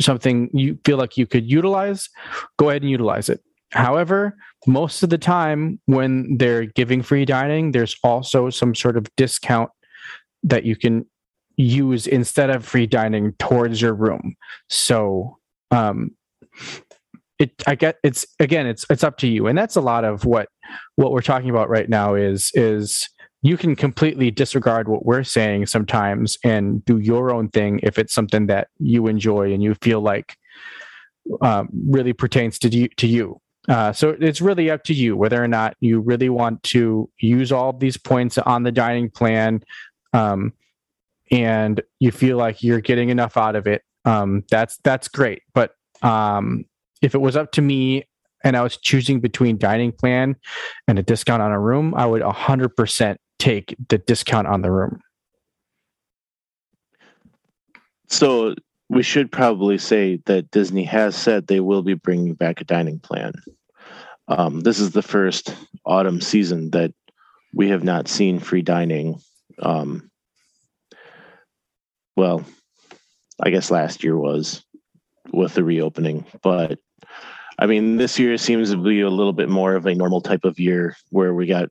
[0.00, 2.08] something you feel like you could utilize,
[2.56, 3.40] go ahead and utilize it.
[3.72, 9.06] However, most of the time when they're giving free dining, there's also some sort of
[9.16, 9.70] discount
[10.42, 11.04] that you can
[11.56, 14.36] use instead of free dining towards your room.
[14.68, 15.38] So,
[15.70, 16.12] um,
[17.38, 20.24] it I get it's again it's it's up to you, and that's a lot of
[20.24, 20.48] what
[20.96, 23.08] what we're talking about right now is is
[23.42, 28.12] you can completely disregard what we're saying sometimes and do your own thing if it's
[28.12, 30.36] something that you enjoy and you feel like
[31.40, 33.40] um, really pertains to you to you.
[33.68, 37.52] Uh, so it's really up to you whether or not you really want to use
[37.52, 39.62] all of these points on the dining plan
[40.14, 40.54] um,
[41.30, 45.42] and you feel like you're getting enough out of it um, that's that's great.
[45.54, 46.64] But um,
[47.02, 48.08] if it was up to me
[48.48, 50.34] and I was choosing between dining plan
[50.88, 55.02] and a discount on a room, I would 100% take the discount on the room.
[58.08, 58.54] So
[58.88, 63.00] we should probably say that Disney has said they will be bringing back a dining
[63.00, 63.34] plan.
[64.28, 66.94] Um, this is the first autumn season that
[67.52, 69.20] we have not seen free dining.
[69.58, 70.10] Um,
[72.16, 72.46] well,
[73.38, 74.64] I guess last year was
[75.32, 76.78] with the reopening, but
[77.58, 80.44] I mean, this year seems to be a little bit more of a normal type
[80.44, 81.68] of year where we got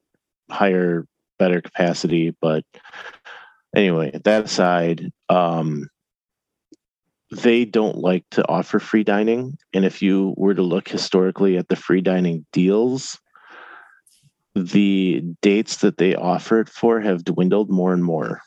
[0.49, 1.05] higher,
[1.39, 2.35] better capacity.
[2.41, 2.65] But
[3.75, 5.89] anyway, that aside, um,
[7.31, 9.57] they don't like to offer free dining.
[9.73, 13.19] And if you were to look historically at the free dining deals,
[14.55, 18.41] the dates that they offer it for have dwindled more and more.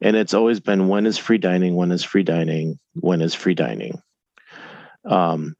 [0.00, 3.54] And it's always been when is free dining, when is free dining, when is free
[3.54, 4.00] dining.
[5.04, 5.56] Um,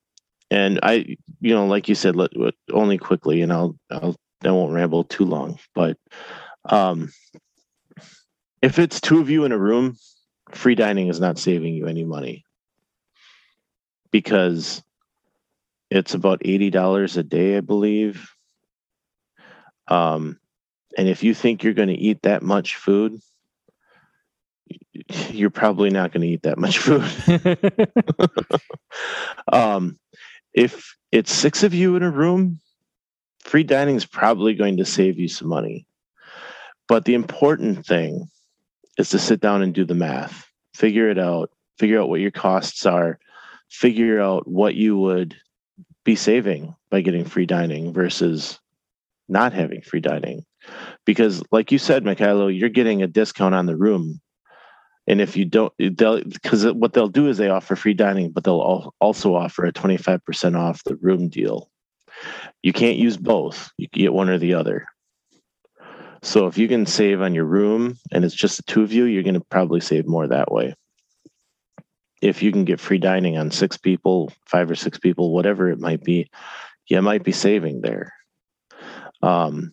[0.51, 2.31] and I, you know, like you said, let,
[2.73, 5.97] only quickly, and I'll, I'll, I won't ramble too long, but
[6.65, 7.11] um,
[8.63, 9.97] if it's two of you in a room,
[10.53, 12.45] free dining is not saving you any money
[14.11, 14.83] because
[15.91, 18.31] it's about eighty dollars a day, I believe.
[19.89, 20.39] Um,
[20.97, 23.21] and if you think you're going to eat that much food,
[25.31, 27.05] you're probably not going to eat that much food.
[29.53, 29.99] um,
[30.55, 32.61] if it's six of you in a room,
[33.41, 35.87] free dining is probably going to save you some money.
[36.87, 38.29] But the important thing
[38.99, 42.31] is to sit down and do the math, figure it out, figure out what your
[42.31, 43.19] costs are,
[43.71, 45.37] figure out what you would
[46.05, 48.59] be saving by getting free dining versus
[49.29, 50.45] not having free dining.
[51.05, 54.21] Because, like you said, Mikhailo, you're getting a discount on the room
[55.09, 58.45] and if you don't, they'll because what they'll do is they offer free dining, but
[58.45, 61.71] they'll also offer a 25% off the room deal.
[62.63, 63.71] You can't use both.
[63.79, 64.87] You get one or the other.
[66.23, 69.05] So if you can save on your room and it's just the two of you,
[69.05, 70.75] you're going to probably save more that way.
[72.21, 75.81] If you can get free dining on six people, five or six people, whatever it
[75.81, 76.29] might be,
[76.89, 78.13] you might be saving there.
[79.23, 79.73] Um,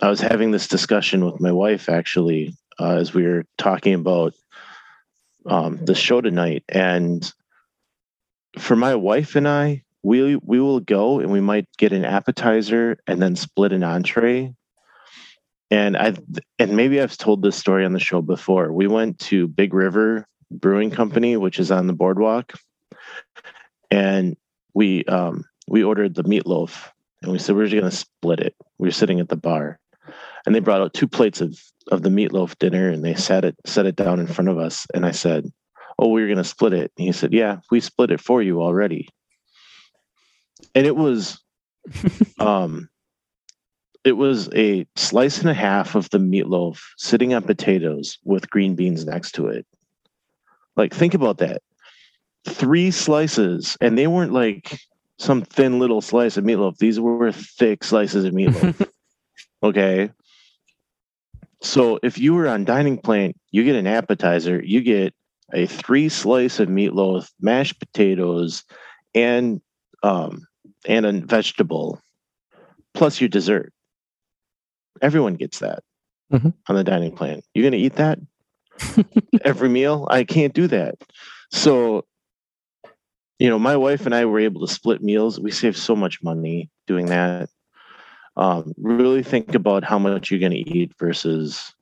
[0.00, 4.34] I was having this discussion with my wife actually uh, as we were talking about
[5.46, 7.30] um, the show tonight, and
[8.58, 12.98] for my wife and I, we we will go and we might get an appetizer
[13.06, 14.54] and then split an entree.
[15.70, 16.14] And I
[16.58, 18.72] and maybe I've told this story on the show before.
[18.72, 22.52] We went to Big River Brewing Company, which is on the boardwalk,
[23.90, 24.36] and
[24.74, 26.88] we um, we ordered the meatloaf,
[27.22, 28.54] and we said we are just going to split it.
[28.78, 29.80] We were sitting at the bar,
[30.46, 31.58] and they brought out two plates of
[31.92, 34.86] of the meatloaf dinner and they set it set it down in front of us
[34.94, 35.50] and i said
[35.98, 36.92] oh we are going to split it.
[36.96, 39.08] And he said yeah we split it for you already.
[40.74, 41.42] And it was
[42.38, 42.88] um
[44.04, 48.76] it was a slice and a half of the meatloaf sitting on potatoes with green
[48.76, 49.66] beans next to it.
[50.76, 51.62] Like think about that.
[52.48, 54.78] Three slices and they weren't like
[55.18, 56.76] some thin little slice of meatloaf.
[56.76, 58.88] These were thick slices of meatloaf.
[59.62, 60.10] Okay
[61.62, 65.14] so if you were on dining plan, you get an appetizer, you get
[65.52, 68.64] a three slice of meatloaf, mashed potatoes,
[69.14, 69.60] and
[70.02, 70.46] um,
[70.86, 72.00] and a vegetable,
[72.94, 73.72] plus your dessert.
[75.00, 75.82] Everyone gets that
[76.32, 76.50] mm-hmm.
[76.68, 77.42] on the dining plan.
[77.54, 78.18] You're gonna eat that
[79.44, 80.06] every meal.
[80.10, 80.96] I can't do that.
[81.52, 82.04] So,
[83.38, 85.40] you know, my wife and I were able to split meals.
[85.40, 87.48] We saved so much money doing that
[88.36, 91.74] um, really think about how much you're going to eat versus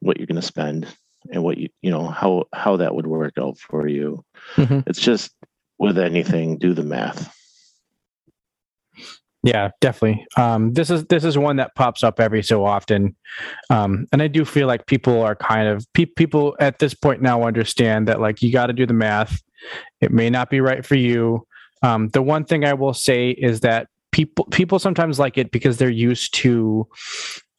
[0.00, 0.86] what you're going to spend
[1.32, 4.24] and what you you know how how that would work out for you.
[4.56, 4.80] Mm-hmm.
[4.86, 5.32] it's just
[5.78, 7.34] with anything do the math.
[9.42, 10.26] Yeah definitely.
[10.36, 13.14] Um, this is this is one that pops up every so often.
[13.70, 17.22] Um, and i do feel like people are kind of pe- people at this point
[17.22, 19.42] now understand that like you got to do the math.
[20.00, 21.46] It may not be right for you.
[21.82, 25.78] Um, the one thing I will say is that people people sometimes like it because
[25.78, 26.86] they're used to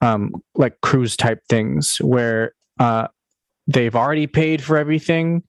[0.01, 3.07] um, like cruise type things where uh,
[3.67, 5.43] they've already paid for everything.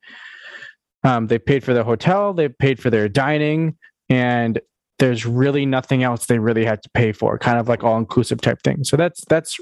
[1.04, 3.76] Um, they paid for their hotel, they paid for their dining,
[4.08, 4.60] and
[4.98, 7.38] there's really nothing else they really had to pay for.
[7.38, 8.82] Kind of like all inclusive type thing.
[8.84, 9.58] So that's that's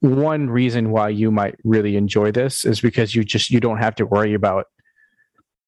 [0.00, 3.94] one reason why you might really enjoy this is because you just you don't have
[3.96, 4.66] to worry about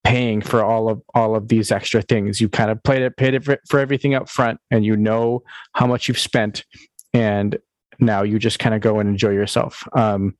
[0.08, 2.40] paying for all of all of these extra things.
[2.40, 5.42] You kind of played it paid it for, for everything up front and you know
[5.74, 6.64] how much you've spent
[7.12, 7.58] and
[8.00, 9.86] now you just kind of go and enjoy yourself.
[9.92, 10.34] Um,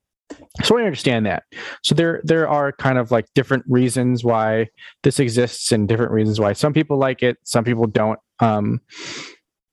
[0.63, 1.43] so i understand that.
[1.83, 4.69] So there there are kind of like different reasons why
[5.03, 8.19] this exists and different reasons why some people like it some people don't.
[8.39, 8.81] Um,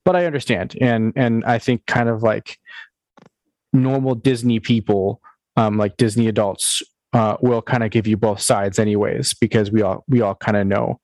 [0.05, 2.59] but i understand and and i think kind of like
[3.73, 5.21] normal Disney people,
[5.57, 6.83] um, like Disney adults,
[7.17, 10.57] uh, will kind of give you both sides, anyways, because we all we all kind
[10.57, 11.01] of know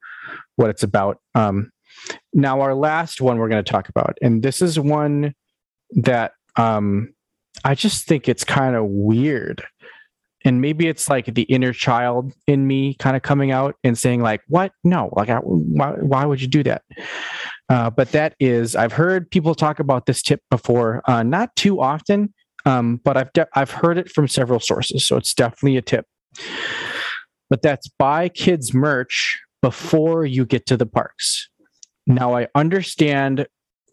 [0.56, 1.18] what it's about.
[1.34, 1.72] Um,
[2.34, 5.34] now, our last one we're going to talk about, and this is one
[5.92, 7.14] that um,
[7.64, 9.64] I just think it's kind of weird.
[10.44, 14.22] And maybe it's like the inner child in me kind of coming out and saying,
[14.22, 14.72] like, what?
[14.82, 16.82] No, like, I, why, why would you do that?
[17.68, 21.80] Uh, but that is, I've heard people talk about this tip before, uh, not too
[21.80, 22.34] often,
[22.64, 26.06] um, but I've de- I've heard it from several sources, so it's definitely a tip.
[27.50, 31.48] But that's buy kids merch before you get to the parks.
[32.06, 33.46] Now I understand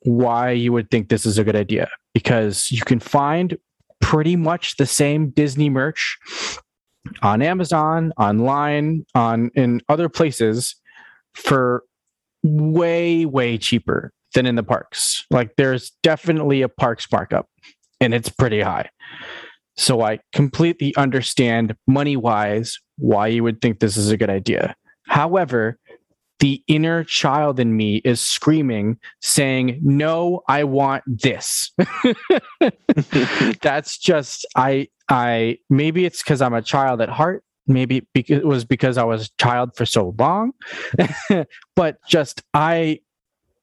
[0.04, 3.58] why you would think this is a good idea because you can find
[4.02, 6.18] pretty much the same Disney merch
[7.22, 10.76] on Amazon, online, on in other places
[11.34, 11.84] for
[12.44, 15.26] way way cheaper than in the parks.
[15.32, 17.50] Like there's definitely a parks markup
[18.00, 18.90] and it's pretty high.
[19.78, 24.76] So I completely understand money wise why you would think this is a good idea.
[25.08, 25.80] However,
[26.40, 31.72] the inner child in me is screaming, saying, No, I want this.
[33.62, 37.44] That's just, I, I, maybe it's because I'm a child at heart.
[37.68, 40.54] Maybe it was because I was a child for so long.
[41.76, 43.00] but just, I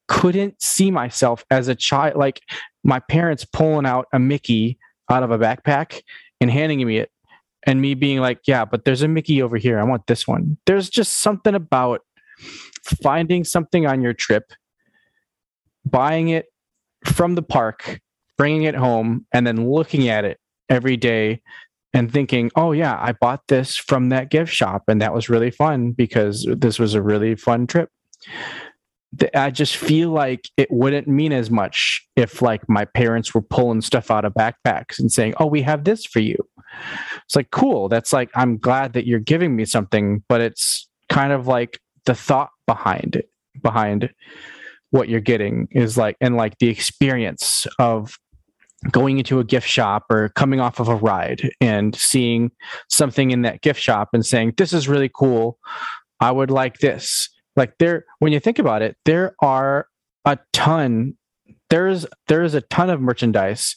[0.07, 2.15] couldn't see myself as a child.
[2.15, 2.41] Like
[2.83, 4.77] my parents pulling out a Mickey
[5.09, 6.01] out of a backpack
[6.41, 7.11] and handing me it,
[7.65, 9.79] and me being like, "Yeah, but there's a Mickey over here.
[9.79, 12.01] I want this one." There's just something about
[13.01, 14.51] finding something on your trip,
[15.85, 16.45] buying it
[17.05, 17.99] from the park,
[18.37, 20.39] bringing it home, and then looking at it
[20.69, 21.41] every day
[21.93, 25.51] and thinking, oh, yeah, I bought this from that gift shop and that was really
[25.51, 27.89] fun because this was a really fun trip.
[29.33, 33.81] I just feel like it wouldn't mean as much if like my parents were pulling
[33.81, 36.37] stuff out of backpacks and saying, "Oh, we have this for you."
[37.25, 37.89] It's like cool.
[37.89, 42.15] That's like I'm glad that you're giving me something, but it's kind of like the
[42.15, 43.29] thought behind it,
[43.61, 44.09] behind
[44.91, 48.17] what you're getting is like and like the experience of
[48.91, 52.51] going into a gift shop or coming off of a ride and seeing
[52.89, 55.59] something in that gift shop and saying, "This is really cool.
[56.19, 59.87] I would like this." Like there when you think about it there are
[60.25, 61.17] a ton
[61.69, 63.75] there's there's a ton of merchandise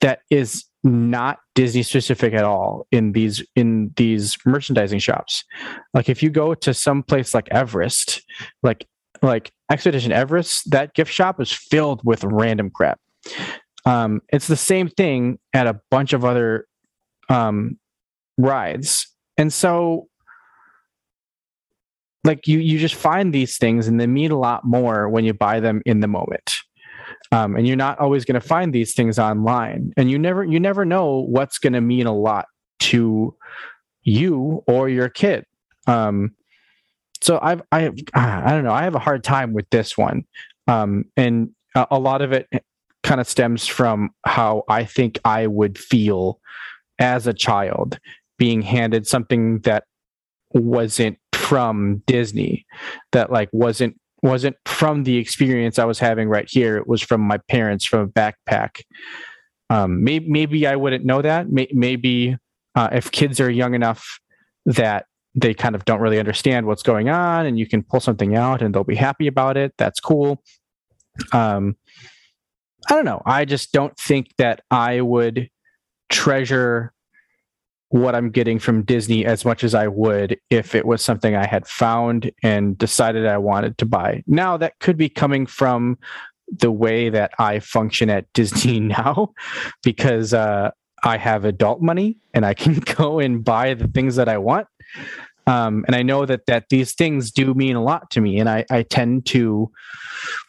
[0.00, 5.44] that is not disney specific at all in these in these merchandising shops.
[5.94, 8.22] Like if you go to some place like everest
[8.62, 8.86] like
[9.22, 13.00] like expedition everest that gift shop is filled with random crap.
[13.86, 16.66] Um it's the same thing at a bunch of other
[17.30, 17.78] um
[18.36, 19.10] rides.
[19.38, 20.08] And so
[22.24, 25.34] like you you just find these things and they mean a lot more when you
[25.34, 26.56] buy them in the moment.
[27.32, 30.58] Um, and you're not always going to find these things online and you never you
[30.58, 32.46] never know what's going to mean a lot
[32.80, 33.34] to
[34.02, 35.44] you or your kid.
[35.86, 36.34] Um,
[37.20, 40.24] so i've i i don't know i have a hard time with this one.
[40.66, 42.48] Um, and a, a lot of it
[43.02, 46.40] kind of stems from how i think i would feel
[46.98, 47.98] as a child
[48.38, 49.84] being handed something that
[50.52, 52.64] wasn't from Disney
[53.12, 56.78] that like wasn't wasn't from the experience I was having right here.
[56.78, 58.80] It was from my parents from a backpack.
[59.68, 61.48] Um, maybe maybe I wouldn't know that.
[61.50, 62.36] Maybe
[62.74, 64.18] uh, if kids are young enough
[64.64, 68.34] that they kind of don't really understand what's going on, and you can pull something
[68.34, 69.74] out and they'll be happy about it.
[69.76, 70.42] That's cool.
[71.32, 71.76] Um,
[72.88, 73.20] I don't know.
[73.26, 75.50] I just don't think that I would
[76.08, 76.93] treasure
[77.94, 81.46] what I'm getting from Disney as much as I would if it was something I
[81.46, 84.24] had found and decided I wanted to buy.
[84.26, 85.96] Now, that could be coming from
[86.48, 89.32] the way that I function at Disney now
[89.84, 90.72] because uh,
[91.04, 94.66] I have adult money and I can go and buy the things that I want.
[95.46, 98.48] Um, and I know that that these things do mean a lot to me, and
[98.48, 99.70] I, I tend to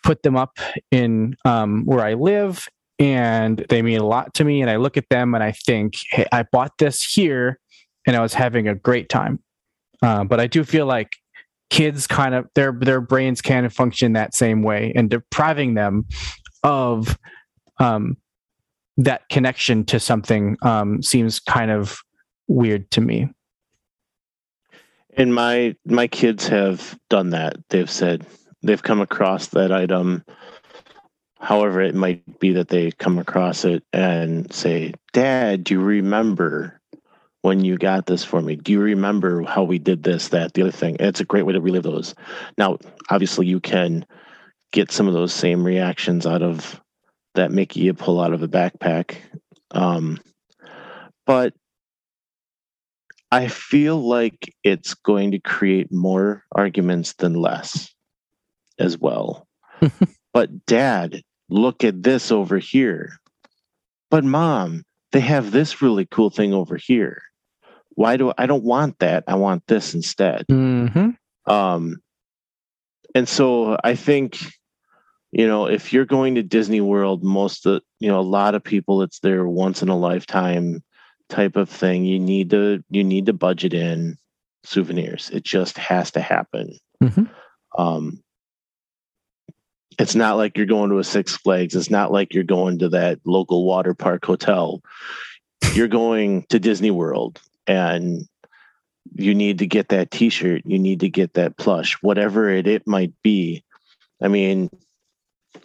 [0.03, 0.57] put them up
[0.89, 2.69] in um, where I live,
[2.99, 4.61] and they mean a lot to me.
[4.61, 7.59] And I look at them and I think, hey, I bought this here,
[8.07, 9.39] and I was having a great time.
[10.01, 11.13] Uh, but I do feel like
[11.69, 16.05] kids kind of their their brains can function that same way, and depriving them
[16.63, 17.17] of
[17.79, 18.17] um,
[18.97, 21.99] that connection to something um, seems kind of
[22.47, 23.29] weird to me.
[25.17, 27.57] And my my kids have done that.
[27.69, 28.25] They've said
[28.63, 30.23] they've come across that item
[31.45, 36.81] however it might be that they come across it and say, "Dad, do you remember
[37.43, 38.55] when you got this for me?
[38.55, 41.45] Do you remember how we did this, that, the other thing?" And it's a great
[41.45, 42.15] way to relive those.
[42.57, 42.79] Now,
[43.11, 44.07] obviously, you can
[44.73, 46.81] get some of those same reactions out of
[47.35, 49.17] that Mickey you pull out of a backpack,
[49.69, 50.19] um,
[51.27, 51.53] but
[53.31, 57.93] I feel like it's going to create more arguments than less
[58.79, 59.47] as well.
[60.33, 63.17] but dad, look at this over here.
[64.09, 67.21] But mom, they have this really cool thing over here.
[67.89, 69.23] Why do I don't want that?
[69.27, 70.45] I want this instead.
[70.51, 71.11] Mm-hmm.
[71.51, 71.97] Um,
[73.13, 74.37] and so I think,
[75.31, 78.63] you know, if you're going to Disney World, most of you know, a lot of
[78.63, 80.83] people, it's their once in a lifetime
[81.29, 82.03] type of thing.
[82.05, 84.17] You need to you need to budget in
[84.65, 85.29] souvenirs.
[85.31, 86.77] It just has to happen.
[87.01, 87.29] Mhm.
[87.77, 88.23] Um,
[89.99, 91.75] it's not like you're going to a Six Flags.
[91.75, 94.81] It's not like you're going to that local water park hotel.
[95.73, 98.27] You're going to Disney World and
[99.13, 102.87] you need to get that t-shirt, you need to get that plush, whatever it, it
[102.87, 103.63] might be.
[104.21, 104.69] I mean,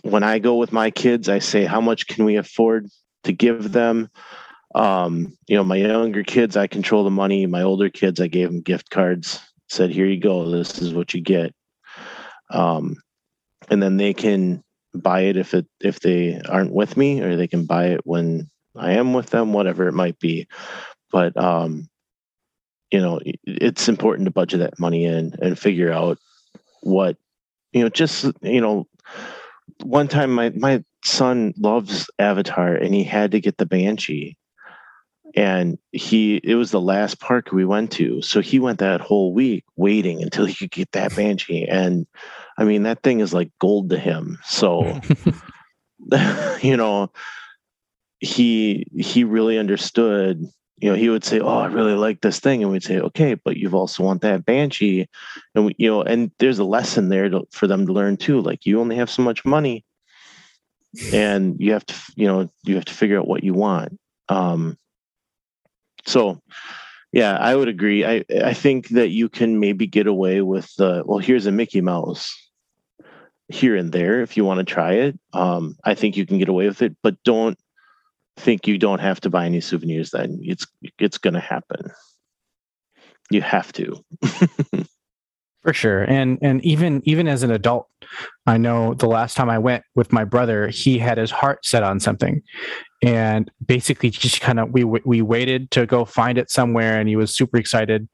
[0.03, 2.89] when I go with my kids, I say, how much can we afford
[3.25, 4.11] to give them?
[4.75, 7.47] Um, you know, my younger kids, I control the money.
[7.47, 10.49] My older kids, I gave them gift cards, said, here you go.
[10.49, 11.55] This is what you get.
[12.51, 12.97] Um,
[13.71, 14.63] and then they can
[14.93, 18.51] buy it if it if they aren't with me or they can buy it when
[18.77, 20.47] I am with them, whatever it might be.
[21.11, 21.89] But um,
[22.91, 26.19] you know, it's important to budget that money in and figure out
[26.83, 27.17] what
[27.73, 28.87] you know, just you know,
[29.83, 34.37] one time my my son loves Avatar and he had to get the Banshee.
[35.37, 38.21] And he it was the last park we went to.
[38.21, 41.69] So he went that whole week waiting until he could get that Banshee.
[41.69, 42.07] And
[42.61, 44.39] I mean that thing is like gold to him.
[44.45, 45.01] So
[46.63, 47.11] you know,
[48.21, 50.45] he he really understood
[50.81, 53.35] you know, he would say, "Oh, I really like this thing," and we'd say, "Okay,
[53.35, 55.07] but you've also want that banshee,"
[55.55, 58.41] and we, you know, and there's a lesson there to, for them to learn too.
[58.41, 59.85] Like, you only have so much money,
[61.13, 64.01] and you have to, you know, you have to figure out what you want.
[64.31, 64.79] Um,
[66.07, 66.41] so,
[67.13, 68.07] yeah, I would agree.
[68.07, 71.19] I I think that you can maybe get away with the well.
[71.19, 72.35] Here's a Mickey Mouse
[73.51, 75.19] here and there if you want to try it.
[75.33, 77.59] Um, I think you can get away with it, but don't
[78.37, 80.67] think you don't have to buy any souvenirs then it's
[80.99, 81.91] it's going to happen
[83.31, 84.03] you have to
[85.63, 86.05] For sure.
[86.05, 87.87] And and even even as an adult,
[88.47, 91.83] I know the last time I went with my brother, he had his heart set
[91.83, 92.41] on something.
[93.03, 97.17] And basically just kind of we we waited to go find it somewhere and he
[97.17, 98.09] was super excited.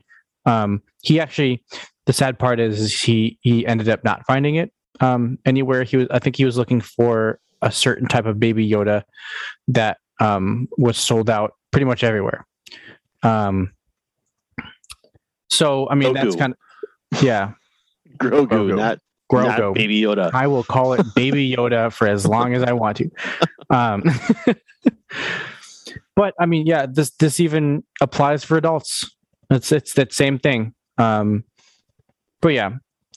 [0.45, 1.63] Um he actually
[2.07, 5.85] the sad part is, is he he ended up not finding it um anywhere.
[5.85, 9.03] He was I think he was looking for a certain type of baby Yoda
[9.69, 12.47] that um was sold out pretty much everywhere.
[13.23, 13.73] Um
[15.51, 17.53] so I mean that's kind of yeah,
[18.19, 18.77] grogu, Grogu.
[18.77, 18.99] not,
[19.33, 19.59] Grogu.
[19.59, 22.97] not baby yoda I will call it Baby Yoda for as long as I want
[22.99, 23.11] to.
[23.71, 24.05] Um,
[26.17, 29.11] but I mean, yeah, this this even applies for adults.
[29.51, 30.75] It's it's that same thing.
[30.99, 31.45] Um,
[32.41, 32.71] but yeah,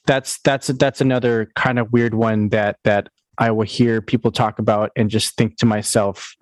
[0.09, 4.57] that's that's that's another kind of weird one that that I will hear people talk
[4.57, 6.35] about and just think to myself,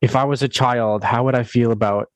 [0.00, 2.08] if I was a child, how would I feel about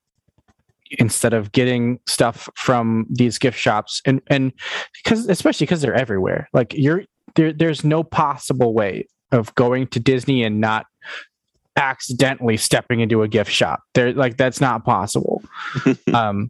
[0.97, 4.01] instead of getting stuff from these gift shops?
[4.05, 4.51] And and
[5.03, 7.03] because especially because they're everywhere like you're
[7.35, 10.87] there there's no possible way of going to disney and not
[11.75, 13.83] accidentally stepping into a gift shop.
[13.93, 15.43] There like that's not possible.
[16.11, 16.49] Um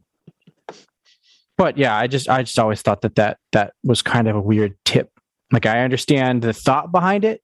[1.59, 4.41] but yeah i just i just always thought that that that was kind of a
[4.41, 5.11] weird tip.
[5.51, 7.41] Like i understand the thought behind it.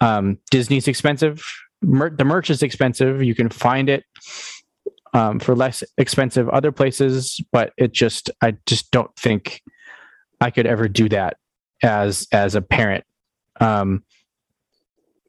[0.00, 1.44] Um disney's expensive.
[1.82, 3.22] Mer- the merch is expensive.
[3.22, 4.04] You can find it
[5.12, 9.62] um, for less expensive other places, but it just I just don't think
[10.40, 11.36] I could ever do that
[11.82, 13.04] as as a parent,
[13.60, 14.04] um,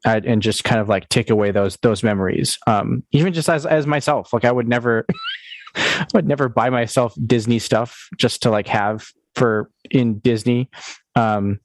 [0.04, 2.58] I, and just kind of like take away those those memories.
[2.66, 5.06] Um, even just as as myself, like I would never
[5.74, 10.70] I would never buy myself Disney stuff just to like have for in Disney.
[11.16, 11.60] Um,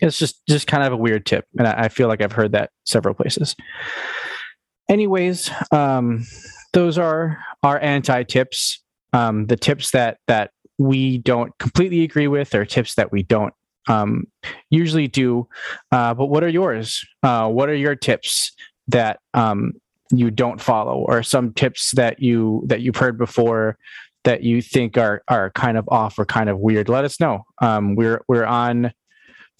[0.00, 2.52] it's just just kind of a weird tip, and I, I feel like I've heard
[2.52, 3.56] that several places.
[4.88, 6.24] Anyways, um,
[6.72, 8.82] those are our anti tips.
[9.12, 13.54] Um, the tips that that we don't completely agree with, or tips that we don't
[13.88, 14.24] um,
[14.70, 15.48] usually do.
[15.90, 17.04] Uh, but what are yours?
[17.22, 18.52] Uh, what are your tips
[18.88, 19.72] that um,
[20.10, 23.76] you don't follow, or some tips that you that you've heard before
[24.24, 26.88] that you think are are kind of off or kind of weird?
[26.88, 27.44] Let us know.
[27.62, 28.92] Um, we're we're on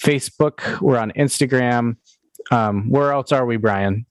[0.02, 0.80] Facebook.
[0.80, 1.96] We're on Instagram.
[2.50, 4.06] Um, where else are we, Brian?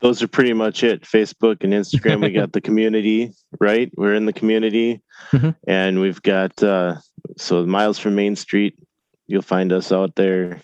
[0.00, 1.02] Those are pretty much it.
[1.02, 2.20] Facebook and Instagram.
[2.22, 3.90] we got the community, right?
[3.96, 5.00] We're in the community,
[5.32, 5.56] Mhm.
[5.66, 6.96] and we've got uh,
[7.38, 8.78] so miles from Main Street.
[9.26, 10.60] You'll find us out there,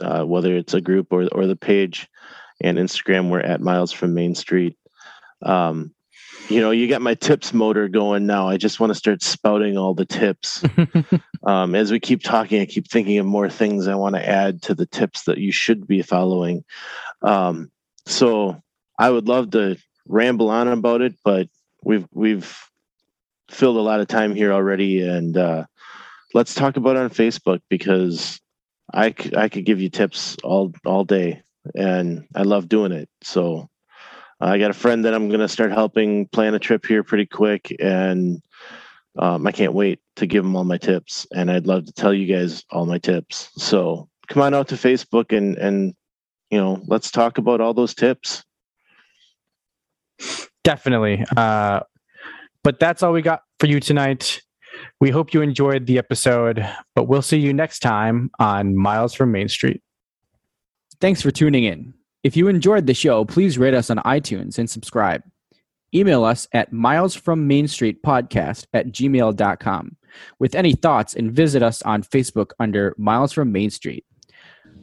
[0.00, 2.08] uh, whether it's a group or or the page.
[2.62, 4.76] And Instagram, we're at miles from Main Street.
[5.42, 5.94] Um,
[6.48, 8.48] you know, you got my tips motor going now.
[8.48, 10.64] I just want to start spouting all the tips.
[11.44, 14.62] um, as we keep talking, I keep thinking of more things I want to add
[14.62, 16.64] to the tips that you should be following.
[17.22, 17.70] Um,
[18.06, 18.60] so
[18.98, 21.48] I would love to ramble on about it, but
[21.82, 22.56] we've we've
[23.50, 25.64] filled a lot of time here already, and uh,
[26.34, 28.40] let's talk about it on Facebook because
[28.92, 31.42] I I could give you tips all all day,
[31.74, 33.08] and I love doing it.
[33.22, 33.68] So
[34.40, 37.26] I got a friend that I'm going to start helping plan a trip here pretty
[37.26, 38.42] quick, and
[39.18, 42.12] um, I can't wait to give him all my tips, and I'd love to tell
[42.12, 43.50] you guys all my tips.
[43.56, 45.94] So come on out to Facebook and and
[46.50, 48.42] you know let's talk about all those tips.
[50.64, 51.24] Definitely.
[51.36, 51.80] Uh,
[52.62, 54.40] but that's all we got for you tonight.
[55.00, 59.32] We hope you enjoyed the episode, but we'll see you next time on Miles from
[59.32, 59.82] Main Street.
[61.02, 61.92] Thanks for tuning in.
[62.22, 65.24] If you enjoyed the show, please rate us on iTunes and subscribe.
[65.92, 69.96] Email us at milesfrommainstreetpodcast at gmail.com
[70.38, 74.04] with any thoughts and visit us on Facebook under Miles from Main Street.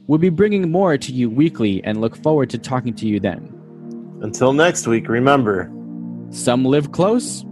[0.08, 4.20] We'll be bringing more to you weekly and look forward to talking to you then.
[4.22, 5.72] Until next week, remember,
[6.32, 7.46] Some live close,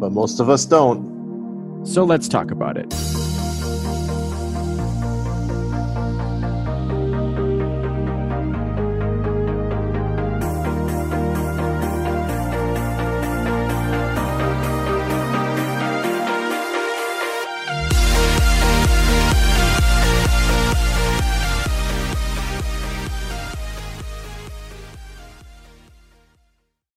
[0.00, 1.84] but most of us don't.
[1.84, 2.90] so let's talk about it.